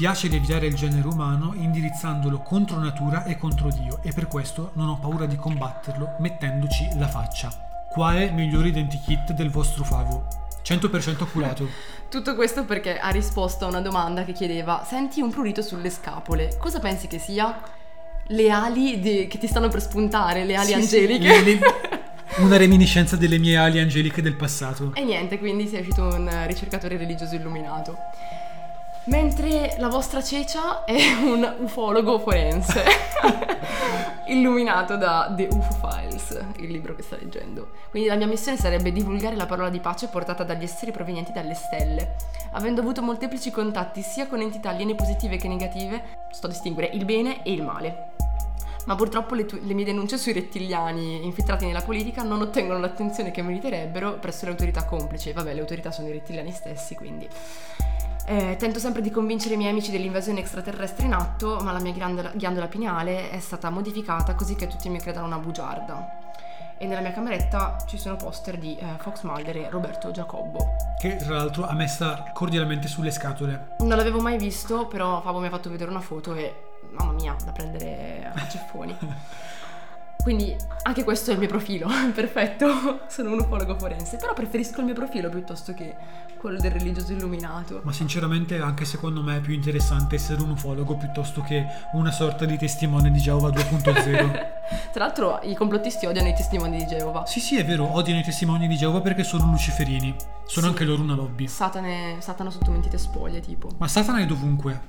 Piace 0.00 0.30
deviare 0.30 0.64
il 0.64 0.74
genere 0.74 1.06
umano 1.06 1.52
indirizzandolo 1.54 2.38
contro 2.38 2.78
natura 2.78 3.24
e 3.24 3.36
contro 3.36 3.68
Dio 3.68 4.00
e 4.02 4.12
per 4.12 4.28
questo 4.28 4.70
non 4.76 4.88
ho 4.88 4.98
paura 4.98 5.26
di 5.26 5.36
combatterlo 5.36 6.16
mettendoci 6.20 6.88
la 6.96 7.06
faccia. 7.06 7.50
Quale 7.92 8.30
miglior 8.30 8.64
identikit 8.64 9.32
del 9.34 9.50
vostro 9.50 9.84
favo? 9.84 10.26
100% 10.64 11.30
curato. 11.30 11.68
Tutto 12.08 12.34
questo 12.34 12.64
perché 12.64 12.98
ha 12.98 13.10
risposto 13.10 13.66
a 13.66 13.68
una 13.68 13.82
domanda 13.82 14.24
che 14.24 14.32
chiedeva: 14.32 14.84
Senti 14.88 15.20
un 15.20 15.28
prurito 15.28 15.60
sulle 15.60 15.90
scapole, 15.90 16.56
cosa 16.58 16.80
pensi 16.80 17.06
che 17.06 17.18
sia? 17.18 17.60
Le 18.28 18.50
ali 18.50 19.00
di... 19.00 19.26
che 19.26 19.36
ti 19.36 19.46
stanno 19.46 19.68
per 19.68 19.82
spuntare, 19.82 20.46
le 20.46 20.56
ali 20.56 20.68
sì, 20.68 20.72
angeliche? 20.72 21.34
Sì, 21.34 21.44
le, 21.44 21.52
le... 21.52 21.60
Una 22.38 22.56
reminiscenza 22.56 23.16
delle 23.16 23.36
mie 23.36 23.58
ali 23.58 23.78
angeliche 23.78 24.22
del 24.22 24.36
passato. 24.36 24.94
E 24.94 25.04
niente, 25.04 25.38
quindi 25.38 25.66
sei 25.66 25.80
uscito 25.80 26.04
un 26.04 26.46
ricercatore 26.46 26.96
religioso 26.96 27.34
illuminato. 27.34 27.98
Mentre 29.10 29.74
la 29.78 29.88
vostra 29.88 30.22
cecia 30.22 30.84
è 30.84 30.96
un 31.20 31.56
ufologo 31.58 32.20
forense, 32.20 32.84
illuminato 34.30 34.96
da 34.96 35.32
The 35.36 35.48
UFO 35.50 35.72
Files, 35.72 36.40
il 36.58 36.70
libro 36.70 36.94
che 36.94 37.02
sta 37.02 37.16
leggendo. 37.16 37.70
Quindi 37.90 38.08
la 38.08 38.14
mia 38.14 38.28
missione 38.28 38.56
sarebbe 38.56 38.92
divulgare 38.92 39.34
la 39.34 39.46
parola 39.46 39.68
di 39.68 39.80
pace 39.80 40.06
portata 40.06 40.44
dagli 40.44 40.62
esseri 40.62 40.92
provenienti 40.92 41.32
dalle 41.32 41.54
stelle. 41.54 42.14
Avendo 42.52 42.82
avuto 42.82 43.02
molteplici 43.02 43.50
contatti 43.50 44.00
sia 44.00 44.28
con 44.28 44.42
entità 44.42 44.68
aliene 44.68 44.94
positive 44.94 45.38
che 45.38 45.48
negative, 45.48 46.28
sto 46.30 46.46
a 46.46 46.50
distinguere 46.50 46.90
il 46.94 47.04
bene 47.04 47.42
e 47.42 47.52
il 47.52 47.64
male. 47.64 48.12
Ma 48.86 48.94
purtroppo 48.94 49.34
le, 49.34 49.44
tu- 49.44 49.58
le 49.60 49.74
mie 49.74 49.84
denunce 49.84 50.18
sui 50.18 50.32
rettiliani 50.32 51.24
infiltrati 51.24 51.66
nella 51.66 51.82
politica 51.82 52.22
non 52.22 52.42
ottengono 52.42 52.78
l'attenzione 52.78 53.32
che 53.32 53.42
meriterebbero 53.42 54.20
presso 54.20 54.44
le 54.44 54.52
autorità 54.52 54.84
complici. 54.84 55.32
Vabbè, 55.32 55.52
le 55.52 55.60
autorità 55.60 55.90
sono 55.90 56.06
i 56.06 56.12
rettiliani 56.12 56.52
stessi, 56.52 56.94
quindi 56.94 57.28
eh, 58.26 58.56
tento 58.58 58.78
sempre 58.78 59.02
di 59.02 59.10
convincere 59.10 59.54
i 59.54 59.56
miei 59.56 59.70
amici 59.70 59.90
dell'invasione 59.90 60.40
extraterrestre 60.40 61.06
in 61.06 61.12
atto, 61.12 61.58
ma 61.62 61.72
la 61.72 61.80
mia 61.80 61.92
ghiandola, 61.92 62.30
ghiandola 62.34 62.66
pineale 62.68 63.30
è 63.30 63.38
stata 63.40 63.70
modificata 63.70 64.34
così 64.34 64.54
che 64.54 64.66
tutti 64.66 64.88
mi 64.88 65.00
credano 65.00 65.26
una 65.26 65.38
bugiarda. 65.38 66.18
E 66.78 66.86
nella 66.86 67.00
mia 67.00 67.12
cameretta 67.12 67.76
ci 67.86 67.98
sono 67.98 68.16
poster 68.16 68.56
di 68.56 68.76
eh, 68.76 68.96
Fox 68.98 69.22
Mulder 69.22 69.56
e 69.56 69.68
Roberto 69.68 70.10
Giacobbo. 70.10 70.76
Che 70.98 71.16
tra 71.16 71.34
l'altro 71.34 71.66
ha 71.66 71.74
messa 71.74 72.30
cordialmente 72.32 72.88
sulle 72.88 73.10
scatole. 73.10 73.76
Non 73.80 73.96
l'avevo 73.96 74.20
mai 74.20 74.38
visto, 74.38 74.86
però 74.86 75.20
Fabo 75.20 75.40
mi 75.40 75.46
ha 75.46 75.50
fatto 75.50 75.68
vedere 75.68 75.90
una 75.90 76.00
foto 76.00 76.34
e 76.34 76.54
mamma 76.92 77.12
mia, 77.12 77.36
da 77.44 77.52
prendere 77.52 78.32
a 78.34 78.48
ceffoni. 78.48 78.96
Quindi 80.22 80.54
anche 80.82 81.02
questo 81.04 81.30
è 81.30 81.32
il 81.34 81.38
mio 81.38 81.48
profilo, 81.48 81.88
perfetto, 82.14 83.00
sono 83.08 83.32
un 83.32 83.40
ufologo 83.40 83.78
forense, 83.78 84.16
però 84.16 84.32
preferisco 84.34 84.80
il 84.80 84.86
mio 84.86 84.94
profilo 84.94 85.28
piuttosto 85.30 85.72
che 85.74 85.96
quello 86.38 86.58
del 86.58 86.70
religioso 86.72 87.12
illuminato. 87.12 87.80
Ma 87.84 87.92
sinceramente 87.92 88.60
anche 88.60 88.84
secondo 88.84 89.22
me 89.22 89.36
è 89.36 89.40
più 89.40 89.52
interessante 89.54 90.16
essere 90.16 90.42
un 90.42 90.50
ufologo 90.50 90.96
piuttosto 90.96 91.42
che 91.42 91.66
una 91.92 92.10
sorta 92.10 92.44
di 92.44 92.56
testimone 92.58 93.10
di 93.10 93.18
Geova 93.18 93.48
2.0. 93.50 94.48
Tra 94.92 95.04
l'altro 95.04 95.40
i 95.42 95.54
complottisti 95.54 96.06
odiano 96.06 96.28
i 96.28 96.34
testimoni 96.34 96.78
di 96.78 96.86
Geova. 96.86 97.24
sì, 97.26 97.40
sì, 97.40 97.56
è 97.58 97.64
vero, 97.64 97.94
odiano 97.94 98.20
i 98.20 98.24
testimoni 98.24 98.68
di 98.68 98.76
Geova 98.76 99.00
perché 99.00 99.22
sono 99.24 99.46
luciferini. 99.46 100.14
Sono 100.46 100.66
Sì. 100.66 100.72
anche 100.72 100.84
loro 100.84 101.02
una 101.02 101.14
lobby. 101.14 101.46
Satane, 101.46 102.16
Satana 102.20 102.50
sotto 102.50 102.70
mentite 102.70 102.98
spoglie, 102.98 103.40
tipo. 103.40 103.70
Ma 103.78 103.88
Satana 103.88 104.18
è 104.20 104.26
dovunque. 104.26 104.80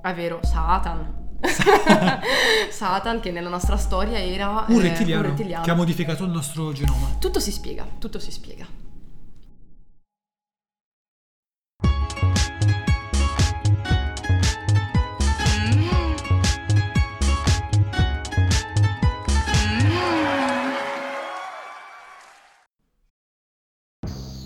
È 0.00 0.12
vero, 0.14 0.40
Satan. 0.42 1.21
Satan 2.70 3.20
che 3.20 3.30
nella 3.30 3.48
nostra 3.48 3.76
storia 3.76 4.18
era 4.18 4.64
Un 4.68 4.78
eh, 4.80 4.82
rettiliano, 4.82 5.22
un 5.22 5.28
rettiliano. 5.30 5.64
che 5.64 5.70
ha 5.70 5.74
modificato 5.74 6.24
il 6.24 6.30
nostro 6.30 6.72
genoma. 6.72 7.16
Tutto 7.18 7.40
si 7.40 7.50
spiega, 7.52 7.86
tutto 7.98 8.18
si 8.18 8.30
spiega. 8.30 8.66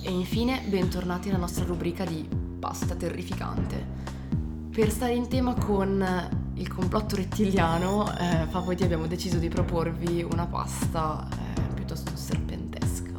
E 0.03 0.11
infine, 0.11 0.63
bentornati 0.67 1.29
alla 1.31 1.39
nostra 1.39 1.65
rubrica 1.65 2.05
di 2.05 2.29
pasta 2.61 2.95
terrificante. 2.95 3.85
Per 4.71 4.91
stare 4.91 5.15
in 5.15 5.29
tema 5.29 5.55
con 5.55 6.46
il 6.57 6.69
complotto 6.69 7.17
rettiliano, 7.17 8.11
eh, 8.17 8.47
Favoriti 8.49 8.83
abbiamo 8.83 9.07
deciso 9.07 9.37
di 9.39 9.49
proporvi 9.49 10.27
una 10.31 10.47
pasta 10.47 11.29
eh, 11.31 11.75
piuttosto 11.75 12.17
serpentesca. 12.17 13.11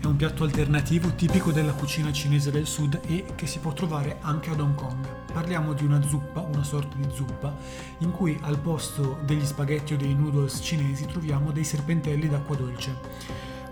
È 0.00 0.04
un 0.04 0.16
piatto 0.16 0.44
alternativo 0.44 1.14
tipico 1.14 1.52
della 1.52 1.72
cucina 1.72 2.12
cinese 2.12 2.50
del 2.50 2.66
sud 2.66 3.00
e 3.06 3.24
che 3.34 3.46
si 3.46 3.58
può 3.58 3.72
trovare 3.72 4.18
anche 4.20 4.50
ad 4.50 4.60
Hong 4.60 4.74
Kong. 4.74 5.06
Parliamo 5.32 5.72
di 5.72 5.84
una 5.84 6.02
zuppa, 6.02 6.40
una 6.40 6.64
sorta 6.64 6.96
di 6.96 7.06
zuppa, 7.12 7.54
in 7.98 8.10
cui 8.10 8.38
al 8.42 8.58
posto 8.58 9.18
degli 9.24 9.44
spaghetti 9.44 9.94
o 9.94 9.96
dei 9.96 10.14
noodles 10.14 10.60
cinesi 10.62 11.06
troviamo 11.06 11.50
dei 11.50 11.64
serpentelli 11.64 12.28
d'acqua 12.28 12.56
dolce. 12.56 12.94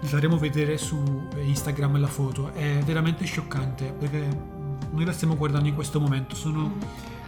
Vi 0.01 0.07
faremo 0.07 0.39
vedere 0.39 0.79
su 0.79 1.29
Instagram 1.37 1.99
la 1.99 2.07
foto, 2.07 2.53
è 2.53 2.79
veramente 2.85 3.25
scioccante 3.25 3.93
perché 3.99 4.29
noi 4.91 5.05
la 5.05 5.13
stiamo 5.13 5.37
guardando 5.37 5.69
in 5.69 5.75
questo 5.75 6.01
momento, 6.01 6.35
sono 6.35 6.75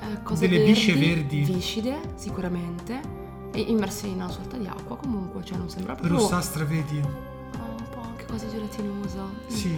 Eh, 0.01 0.23
cose 0.23 0.47
Delle 0.47 0.59
verdi, 0.59 0.73
bisce 0.73 0.95
verdi. 0.95 1.41
Viscide, 1.43 2.01
sicuramente. 2.15 3.01
E 3.53 3.61
immerse 3.61 4.07
in 4.07 4.15
una 4.15 4.29
sorta 4.31 4.57
di 4.57 4.67
acqua, 4.67 4.97
comunque, 4.97 5.43
cioè 5.45 5.57
non 5.57 5.69
sembra 5.69 5.95
proprio... 5.95 6.19
rossastre, 6.19 6.65
vedi? 6.65 7.01
Ah, 7.01 7.65
un 7.65 7.89
po' 7.91 8.01
anche 8.03 8.25
quasi 8.27 8.47
gelatinosa. 8.49 9.25
Sì, 9.49 9.75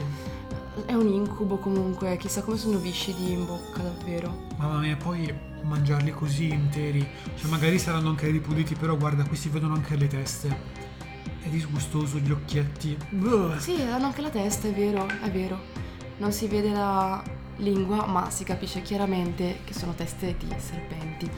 È 0.87 0.92
un 0.92 1.06
incubo 1.09 1.56
comunque, 1.56 2.16
chissà 2.16 2.42
come 2.42 2.56
sono 2.56 2.78
viscidi 2.78 3.33
in 3.33 3.46
bocca, 3.46 3.83
davvero. 3.83 4.46
mamma 4.56 4.78
mia, 4.80 4.96
poi 4.96 5.33
mangiarli 5.62 6.11
così 6.11 6.48
interi, 6.48 7.06
cioè 7.37 7.50
magari 7.50 7.78
saranno 7.78 8.09
anche 8.09 8.28
ripuliti, 8.28 8.74
però 8.74 8.96
guarda, 8.96 9.24
qui 9.24 9.37
si 9.37 9.48
vedono 9.48 9.74
anche 9.74 9.96
le 9.96 10.06
teste. 10.09 10.48
È 11.42 11.48
disgustoso 11.48 12.18
gli 12.18 12.30
occhietti. 12.30 12.96
Buh. 13.11 13.56
Sì, 13.59 13.80
hanno 13.80 14.06
anche 14.06 14.20
la 14.20 14.30
testa, 14.30 14.68
è 14.68 14.72
vero, 14.72 15.06
è 15.22 15.30
vero. 15.30 15.59
Non 16.18 16.33
si 16.33 16.46
vede 16.48 16.70
la 16.70 17.22
lingua, 17.61 18.07
ma 18.07 18.31
si 18.31 18.44
capisce 18.44 18.83
chiaramente 18.83 19.59
che 19.64 19.75
sono 19.75 19.94
teste 19.94 20.37
di 20.38 20.53
serpenti. 20.59 21.31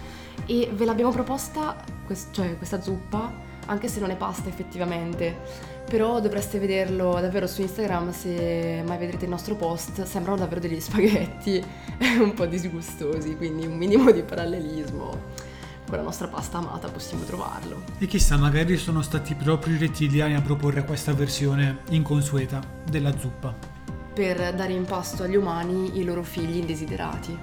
E 0.46 0.70
ve 0.72 0.85
l'abbiamo 0.85 1.11
proposta, 1.11 1.76
quest- 2.04 2.32
cioè 2.32 2.56
questa 2.56 2.80
zuppa, 2.80 3.32
anche 3.66 3.88
se 3.88 4.00
non 4.00 4.11
è 4.11 4.16
pasta 4.16 4.48
effettivamente. 4.48 5.70
Però 5.88 6.20
dovreste 6.20 6.58
vederlo 6.58 7.20
davvero 7.20 7.46
su 7.46 7.61
Instagram 7.61 8.12
se 8.12 8.82
mai 8.87 8.98
vedrete 8.98 9.24
il 9.24 9.30
nostro 9.30 9.56
post. 9.56 10.02
Sembrano 10.04 10.38
davvero 10.38 10.61
degli 10.61 10.80
spaghetti 10.80 11.62
un 12.20 12.32
po' 12.35 12.46
disgustosi, 12.46 13.37
quindi 13.37 13.66
un 13.66 13.76
minimo 13.76 14.11
di 14.11 14.22
parallelismo 14.22 15.61
con 15.92 16.00
la 16.00 16.06
nostra 16.06 16.28
pasta 16.28 16.56
amata 16.58 16.88
possiamo 16.88 17.24
trovarlo. 17.24 17.82
E 17.98 18.06
chissà, 18.06 18.38
magari 18.38 18.78
sono 18.78 19.02
stati 19.02 19.35
proprio 19.35 19.74
i 19.74 19.78
rettiliani 19.78 20.35
a 20.35 20.40
proporre 20.40 20.85
questa 20.85 21.12
versione 21.12 21.80
inconsueta 21.90 22.61
della 22.88 23.16
zuppa. 23.18 23.71
Per 24.12 24.55
dare 24.55 24.72
in 24.72 24.85
pasto 24.85 25.22
agli 25.22 25.37
umani 25.37 25.98
i 25.98 26.05
loro 26.05 26.22
figli 26.22 26.57
indesiderati. 26.57 27.37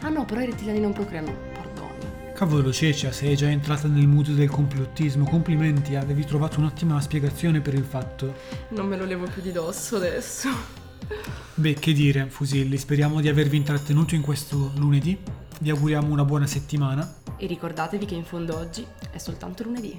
Ah 0.00 0.08
no, 0.08 0.24
però 0.24 0.40
i 0.40 0.46
rettiliani 0.46 0.80
non 0.80 0.92
procreano, 0.92 1.32
pardon. 1.52 1.90
Cavolo 2.34 2.70
Cecia, 2.70 3.12
sei 3.12 3.34
già 3.34 3.48
entrata 3.48 3.88
nel 3.88 4.06
mood 4.06 4.28
del 4.30 4.50
complottismo, 4.50 5.24
complimenti, 5.24 5.94
avevi 5.94 6.24
trovato 6.26 6.58
un'ottima 6.58 7.00
spiegazione 7.00 7.60
per 7.60 7.74
il 7.74 7.84
fatto. 7.84 8.34
Non 8.70 8.86
me 8.86 8.96
lo 8.96 9.04
levo 9.04 9.24
più 9.24 9.40
di 9.40 9.52
dosso 9.52 9.96
adesso. 9.96 10.48
Beh, 11.54 11.74
che 11.74 11.92
dire, 11.94 12.26
Fusilli, 12.28 12.76
speriamo 12.76 13.20
di 13.22 13.28
avervi 13.28 13.56
intrattenuto 13.56 14.14
in 14.14 14.20
questo 14.20 14.72
lunedì. 14.76 15.18
Vi 15.60 15.70
auguriamo 15.70 16.12
una 16.12 16.24
buona 16.24 16.46
settimana. 16.46 17.10
E 17.38 17.46
ricordatevi 17.46 18.04
che 18.04 18.14
in 18.14 18.24
fondo 18.24 18.58
oggi 18.58 18.86
è 19.10 19.16
soltanto 19.16 19.62
lunedì. 19.62 19.98